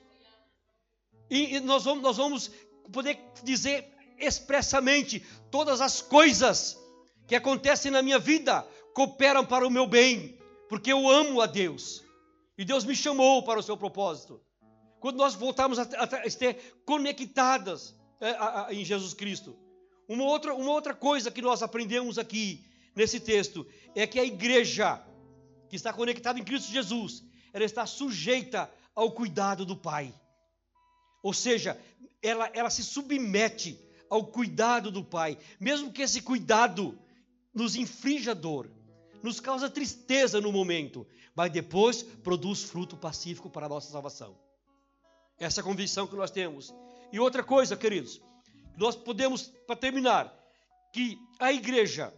E, 1.31 1.55
e 1.55 1.59
nós, 1.59 1.83
vamos, 1.83 2.03
nós 2.03 2.17
vamos 2.17 2.51
poder 2.93 3.19
dizer 3.43 3.91
expressamente: 4.19 5.25
todas 5.49 5.81
as 5.81 5.99
coisas 5.99 6.77
que 7.25 7.35
acontecem 7.35 7.89
na 7.89 8.03
minha 8.03 8.19
vida 8.19 8.61
cooperam 8.93 9.43
para 9.43 9.65
o 9.65 9.71
meu 9.71 9.87
bem, 9.87 10.37
porque 10.69 10.93
eu 10.93 11.09
amo 11.09 11.41
a 11.41 11.47
Deus. 11.47 12.05
E 12.57 12.65
Deus 12.65 12.83
me 12.83 12.95
chamou 12.95 13.43
para 13.43 13.59
o 13.59 13.63
seu 13.63 13.77
propósito. 13.77 14.41
Quando 14.99 15.17
nós 15.17 15.35
voltarmos 15.35 15.77
a, 15.77 15.83
a, 15.83 16.15
a 16.23 16.25
estar 16.25 16.55
conectadas 16.85 17.95
é, 18.19 18.29
a, 18.31 18.67
em 18.71 18.83
Jesus 18.83 19.13
Cristo. 19.13 19.55
Uma 20.07 20.23
outra, 20.23 20.53
uma 20.53 20.71
outra 20.71 20.93
coisa 20.93 21.29
que 21.29 21.41
nós 21.41 21.61
aprendemos 21.61 22.17
aqui 22.17 22.65
nesse 22.95 23.19
texto 23.19 23.67
é 23.93 24.07
que 24.07 24.19
a 24.19 24.25
igreja 24.25 25.03
que 25.69 25.75
está 25.75 25.93
conectada 25.93 26.39
em 26.39 26.43
Cristo 26.43 26.71
Jesus, 26.71 27.23
ela 27.53 27.63
está 27.63 27.85
sujeita 27.85 28.71
ao 28.95 29.11
cuidado 29.11 29.65
do 29.65 29.75
Pai. 29.75 30.13
Ou 31.21 31.33
seja, 31.33 31.79
ela, 32.21 32.49
ela 32.53 32.69
se 32.69 32.83
submete 32.83 33.79
ao 34.09 34.25
cuidado 34.25 34.89
do 34.89 35.03
Pai, 35.03 35.37
mesmo 35.59 35.91
que 35.91 36.01
esse 36.01 36.21
cuidado 36.21 36.97
nos 37.53 37.75
inflija 37.75 38.33
dor, 38.33 38.71
nos 39.27 39.39
causa 39.39 39.69
tristeza 39.69 40.39
no 40.39 40.51
momento, 40.51 41.05
mas 41.35 41.51
depois 41.51 42.01
produz 42.01 42.63
fruto 42.63 42.95
pacífico 42.95 43.49
para 43.49 43.65
a 43.65 43.69
nossa 43.69 43.91
salvação. 43.91 44.37
Essa 45.37 45.59
é 45.59 45.61
a 45.61 45.65
convicção 45.65 46.07
que 46.07 46.15
nós 46.15 46.31
temos. 46.31 46.73
E 47.11 47.19
outra 47.19 47.43
coisa, 47.43 47.75
queridos, 47.75 48.21
nós 48.77 48.95
podemos, 48.95 49.47
para 49.67 49.75
terminar, 49.75 50.33
que 50.93 51.19
a 51.39 51.51
igreja 51.51 52.13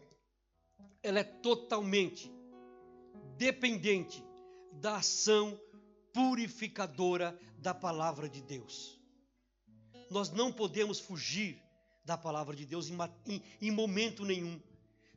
ela 1.02 1.20
é 1.20 1.24
totalmente 1.24 2.32
dependente 3.38 4.24
da 4.74 4.98
ação 4.98 5.60
purificadora 6.14 7.38
da 7.58 7.74
palavra 7.74 8.30
de 8.30 8.42
Deus. 8.42 9.00
Nós 10.10 10.30
não 10.30 10.52
podemos 10.52 11.00
fugir 11.00 11.62
da 12.06 12.18
palavra 12.18 12.56
de 12.56 12.66
Deus 12.66 12.90
em, 12.90 12.98
em, 13.28 13.44
em 13.62 13.72
momento 13.72 14.26
nenhum. 14.26 14.62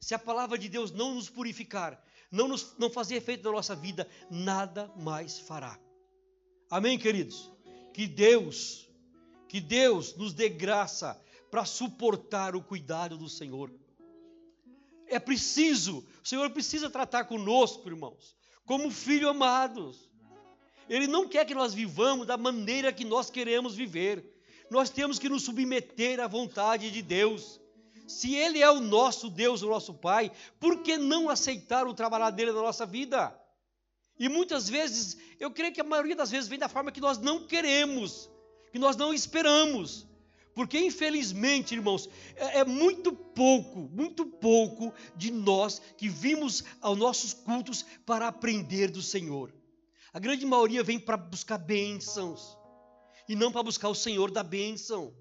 Se 0.03 0.17
a 0.17 0.19
palavra 0.19 0.59
de 0.59 0.69
Deus 0.69 0.91
não 0.91 1.15
nos 1.15 1.31
purificar, 1.31 2.05
não, 2.29 2.49
nos, 2.49 2.75
não 2.77 2.91
fazer 2.91 3.15
efeito 3.15 3.45
na 3.45 3.53
nossa 3.53 3.77
vida, 3.77 4.09
nada 4.29 4.93
mais 4.97 5.39
fará. 5.39 5.79
Amém, 6.69 6.99
queridos? 6.99 7.49
Que 7.95 8.09
Deus, 8.09 8.91
que 9.49 9.61
Deus 9.61 10.17
nos 10.17 10.33
dê 10.35 10.49
graça 10.49 11.23
para 11.53 11.65
suportar 11.65 12.57
o 12.57 12.63
cuidado 12.65 13.17
do 13.17 13.29
Senhor. 13.29 13.73
É 15.07 15.21
preciso, 15.21 16.05
o 16.21 16.27
Senhor 16.27 16.51
precisa 16.51 16.91
tratar 16.91 17.27
conosco, 17.27 17.89
irmãos, 17.89 18.37
como 18.67 18.91
filhos 18.91 19.31
amados. 19.31 20.11
Ele 20.89 21.07
não 21.07 21.29
quer 21.29 21.45
que 21.45 21.55
nós 21.55 21.73
vivamos 21.73 22.27
da 22.27 22.37
maneira 22.37 22.93
que 22.93 23.05
nós 23.05 23.31
queremos 23.31 23.77
viver. 23.77 24.43
Nós 24.69 24.91
temos 24.91 25.21
que 25.21 25.29
nos 25.29 25.45
submeter 25.45 26.19
à 26.19 26.27
vontade 26.27 26.91
de 26.91 27.03
Deus. 27.03 27.62
Se 28.07 28.35
Ele 28.35 28.61
é 28.61 28.71
o 28.71 28.81
nosso 28.81 29.31
Deus, 29.31 29.63
o 29.63 29.69
nosso 29.69 29.95
Pai, 29.95 30.31
por 30.59 30.83
que 30.83 30.97
não 30.97 31.29
aceitar 31.29 31.87
o 31.87 31.95
trabalhar 31.95 32.31
dele 32.31 32.53
na 32.53 32.63
nossa 32.63 32.85
vida? 32.85 33.39
E 34.19 34.29
muitas 34.29 34.69
vezes, 34.69 35.17
eu 35.41 35.51
creio 35.51 35.73
que 35.73 35.81
a 35.81 35.85
maioria 35.85 36.15
das 36.15 36.31
vezes 36.31 36.49
vem 36.49 36.59
da 36.59 36.69
forma 36.69 36.93
que 36.93 37.01
nós 37.01 37.19
não 37.19 37.47
queremos, 37.47 38.31
que 38.71 38.79
nós 38.79 38.97
não 38.97 39.13
esperamos. 39.13 40.07
Porque, 40.55 40.79
infelizmente, 40.79 41.75
irmãos, 41.75 42.09
é, 42.37 42.59
é, 42.59 42.65
muito 42.65 43.13
pouco, 43.13 43.89
muito 43.91 44.27
pouco 44.27 44.93
de 45.17 45.31
nós 45.31 45.81
que 45.97 46.09
vimos 46.09 46.63
aos 46.81 46.99
nossos 46.99 47.33
cultos 47.33 47.85
para 48.05 48.29
aprender 48.29 48.91
do 48.91 49.01
Senhor. 49.01 49.53
A 50.13 50.19
grande 50.19 50.45
maioria 50.45 50.83
vem 50.83 50.99
para 50.99 51.17
buscar 51.17 51.57
bênçãos 51.57 52.57
e 53.27 53.35
não 53.35 53.51
para 53.51 53.63
buscar 53.63 53.89
o 53.89 53.95
Senhor 53.95 54.31
da 54.31 54.43
bênção. 54.43 55.15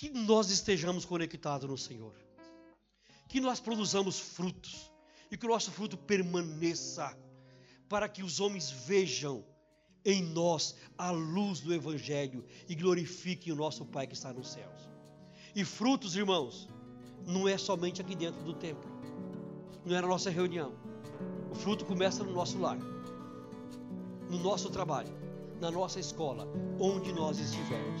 Que 0.00 0.08
nós 0.08 0.48
estejamos 0.48 1.04
conectados 1.04 1.68
no 1.68 1.76
Senhor, 1.76 2.14
que 3.28 3.38
nós 3.38 3.60
produzamos 3.60 4.18
frutos 4.18 4.90
e 5.30 5.36
que 5.36 5.44
o 5.44 5.48
nosso 5.50 5.70
fruto 5.70 5.94
permaneça, 5.94 7.14
para 7.86 8.08
que 8.08 8.22
os 8.22 8.40
homens 8.40 8.70
vejam 8.70 9.44
em 10.02 10.22
nós 10.22 10.74
a 10.96 11.10
luz 11.10 11.60
do 11.60 11.74
Evangelho 11.74 12.46
e 12.66 12.74
glorifiquem 12.74 13.52
o 13.52 13.56
nosso 13.56 13.84
Pai 13.84 14.06
que 14.06 14.14
está 14.14 14.32
nos 14.32 14.52
céus. 14.52 14.88
E 15.54 15.66
frutos, 15.66 16.16
irmãos, 16.16 16.66
não 17.26 17.46
é 17.46 17.58
somente 17.58 18.00
aqui 18.00 18.16
dentro 18.16 18.42
do 18.42 18.54
templo, 18.54 18.90
não 19.84 19.94
é 19.94 20.00
na 20.00 20.08
nossa 20.08 20.30
reunião. 20.30 20.72
O 21.50 21.54
fruto 21.54 21.84
começa 21.84 22.24
no 22.24 22.32
nosso 22.32 22.58
lar, 22.58 22.78
no 24.30 24.38
nosso 24.38 24.70
trabalho, 24.70 25.12
na 25.60 25.70
nossa 25.70 26.00
escola, 26.00 26.48
onde 26.80 27.12
nós 27.12 27.38
estivermos. 27.38 28.00